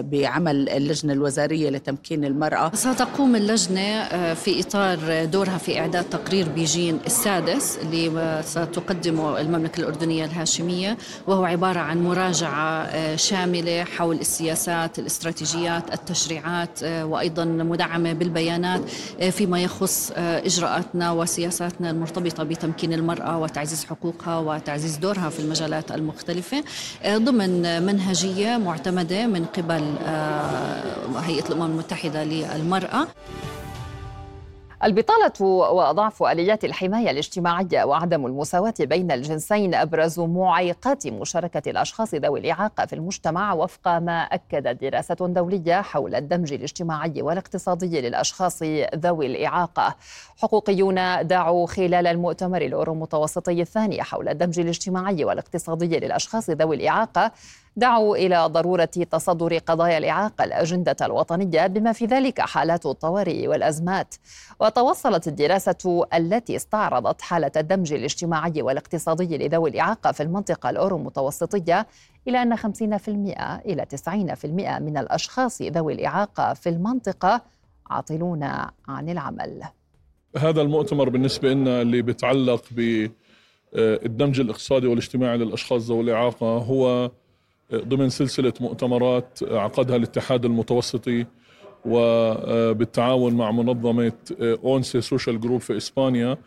بعمل 0.01 0.70
اللجنة 0.70 1.13
الوزارية 1.13 1.70
لتمكين 1.70 2.26
المرأة. 2.26 2.72
ستقوم 2.76 3.36
اللجنة 3.36 3.55
اللجنة 3.56 3.82
آه، 3.82 4.34
في 4.34 4.60
إطار 4.60 5.26
دورها 5.26 5.58
في 5.58 5.80
إعداد 5.80 6.03
تقرير 6.10 6.49
بيجين 6.49 6.99
السادس 7.06 7.78
اللي 7.78 8.41
ستقدمه 8.45 9.41
المملكة 9.41 9.80
الأردنية 9.80 10.26
الهاشمية 10.26 10.97
وهو 11.28 11.45
عبارة 11.45 11.80
عن 11.80 12.03
مراجعة 12.03 12.84
آه، 12.84 13.16
شاملة 13.16 13.84
حول 13.84 14.16
السياسات 14.16 14.99
الاستراتيجيات 14.99 15.93
التشريعات 15.93 16.84
آه، 16.84 17.06
وأيضا 17.06 17.45
مدعمة 17.45 18.14
بالبيانات 18.14 18.82
فيما 19.32 19.60
يخص 19.60 20.12
إجراءاتنا 20.18 21.12
وسياساتنا 21.12 21.89
المرتبطة 21.89 22.43
بتمكين 22.43 22.93
المرأة 22.93 23.39
وتعزيز 23.39 23.86
حقوقها 23.86 24.38
وتعزيز 24.39 24.97
دورها 24.97 25.30
في 25.30 25.39
المجالات 25.39 25.91
المختلفة. 25.91 26.64
ضمن 27.08 27.84
منهجية 27.86 28.58
معتمدة 28.58 29.28
من 29.28 29.45
قبل 29.45 29.84
هيئة 31.26 31.47
الأمم 31.47 31.72
المتحدة 31.72 32.24
للمرأة. 32.24 33.08
البطالة 34.86 35.45
وضعف 35.71 36.23
آليات 36.23 36.65
الحماية 36.65 37.11
الاجتماعية 37.11 37.83
وعدم 37.83 38.25
المساواة 38.25 38.73
بين 38.79 39.11
الجنسين 39.11 39.75
أبرز 39.75 40.19
معيقات 40.19 41.07
مشاركة 41.07 41.69
الأشخاص 41.69 42.15
ذوي 42.15 42.39
الإعاقة 42.39 42.86
في 42.86 42.93
المجتمع 42.93 43.53
وفق 43.53 43.88
ما 43.88 44.21
أكدت 44.21 44.81
دراسة 44.81 45.15
دولية 45.15 45.81
حول 45.81 46.15
الدمج 46.15 46.53
الاجتماعي 46.53 47.21
والاقتصادي 47.21 48.01
للأشخاص 48.01 48.63
ذوي 48.95 49.25
الإعاقة. 49.25 49.95
حقوقيون 50.38 51.27
دعوا 51.27 51.67
خلال 51.67 52.07
المؤتمر 52.07 52.61
الأورو 52.61 52.95
متوسطي 52.95 53.61
الثاني 53.61 54.03
حول 54.03 54.29
الدمج 54.29 54.59
الاجتماعي 54.59 55.25
والاقتصادي 55.25 55.99
للأشخاص 55.99 56.49
ذوي 56.49 56.75
الإعاقة 56.75 57.31
دعوا 57.78 58.15
إلى 58.17 58.45
ضرورة 58.45 58.86
تصدر 58.86 59.57
قضايا 59.57 59.97
الإعاقة 59.97 60.43
الأجندة 60.43 60.95
الوطنية 61.01 61.67
بما 61.67 61.91
في 61.91 62.05
ذلك 62.05 62.41
حالات 62.41 62.86
الطوارئ 62.86 63.47
والأزمات. 63.47 64.15
وتوصلت 64.59 65.28
الدراسة 65.28 66.05
التي 66.13 66.55
استعرضت 66.55 67.21
حالة 67.21 67.51
الدمج 67.57 67.93
الاجتماعي 67.93 68.61
والاقتصادي 68.61 69.38
لذوي 69.38 69.69
الإعاقة 69.69 70.11
في 70.11 70.23
المنطقة 70.23 70.69
الأورو 70.69 70.97
متوسطية 70.97 71.88
إلى 72.28 72.41
أن 72.41 72.55
50% 72.55 72.61
إلى 73.65 73.86
90% 73.86 74.45
من 74.80 74.97
الأشخاص 74.97 75.61
ذوي 75.61 75.93
الإعاقة 75.93 76.53
في 76.53 76.69
المنطقة 76.69 77.41
عاطلون 77.89 78.43
عن 78.88 79.09
العمل. 79.09 79.63
هذا 80.38 80.61
المؤتمر 80.61 81.09
بالنسبة 81.09 81.53
لنا 81.53 81.82
اللي 81.82 82.01
بيتعلق 82.01 82.63
بالدمج 82.71 84.39
الاقتصادي 84.39 84.88
والاجتماعي 84.88 85.38
للأشخاص 85.38 85.82
ذوي 85.82 86.01
الإعاقة 86.01 86.45
هو 86.45 87.11
ضمن 87.74 88.09
سلسلة 88.09 88.53
مؤتمرات 88.61 89.39
عقدها 89.51 89.95
الاتحاد 89.95 90.45
المتوسطي 90.45 91.26
وبالتعاون 91.86 93.34
مع 93.34 93.51
منظمة 93.51 94.13
ONCE 94.41 95.01
Social 95.01 95.39
Group 95.39 95.61
في 95.61 95.78
إسبانيا 95.78 96.38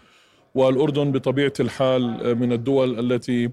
والأردن 0.54 1.12
بطبيعة 1.12 1.52
الحال 1.60 2.34
من 2.38 2.52
الدول 2.52 3.12
التي 3.12 3.50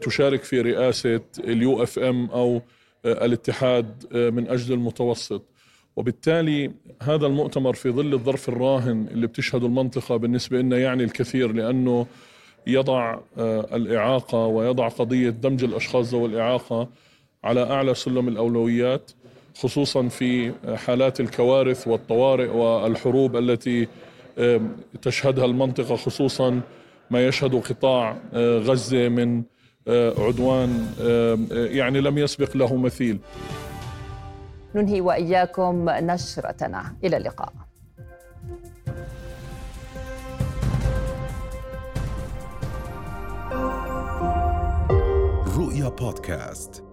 تشارك 0.00 0.42
في 0.42 0.60
رئاسة 0.60 1.20
ال 1.38 1.82
UfM 1.82 2.26
أو 2.30 2.62
الاتحاد 3.04 4.16
من 4.16 4.48
أجل 4.48 4.74
المتوسط. 4.74 5.42
وبالتالي 5.96 6.70
هذا 7.02 7.26
المؤتمر 7.26 7.72
في 7.74 7.90
ظل 7.90 8.12
الظرف 8.14 8.48
الراهن 8.48 9.06
اللي 9.10 9.26
بتشهده 9.26 9.66
المنطقة 9.66 10.16
بالنسبة 10.16 10.58
لنا 10.58 10.78
يعني 10.78 11.04
الكثير 11.04 11.52
لأنه 11.52 12.06
يضع 12.66 13.18
الإعاقة 13.72 14.46
ويضع 14.46 14.88
قضية 14.88 15.30
دمج 15.30 15.64
الأشخاص 15.64 16.14
ذوي 16.14 16.26
الإعاقة 16.26 16.88
على 17.44 17.62
أعلى 17.62 17.94
سلم 17.94 18.28
الأولويات 18.28 19.10
خصوصا 19.54 20.08
في 20.08 20.52
حالات 20.76 21.20
الكوارث 21.20 21.88
والطوارئ 21.88 22.48
والحروب 22.48 23.36
التي 23.36 23.88
تشهدها 25.02 25.44
المنطقة 25.44 25.96
خصوصا 25.96 26.60
ما 27.10 27.26
يشهد 27.26 27.54
قطاع 27.54 28.16
غزة 28.34 29.08
من 29.08 29.42
عدوان 30.18 30.86
يعني 31.50 32.00
لم 32.00 32.18
يسبق 32.18 32.56
له 32.56 32.76
مثيل. 32.76 33.18
ننهي 34.74 35.00
وإياكم 35.00 35.90
نشرتنا. 35.90 36.96
إلى 37.04 37.16
اللقاء. 37.16 37.52
رؤيا 45.82 45.94
بودكاست 45.96 46.84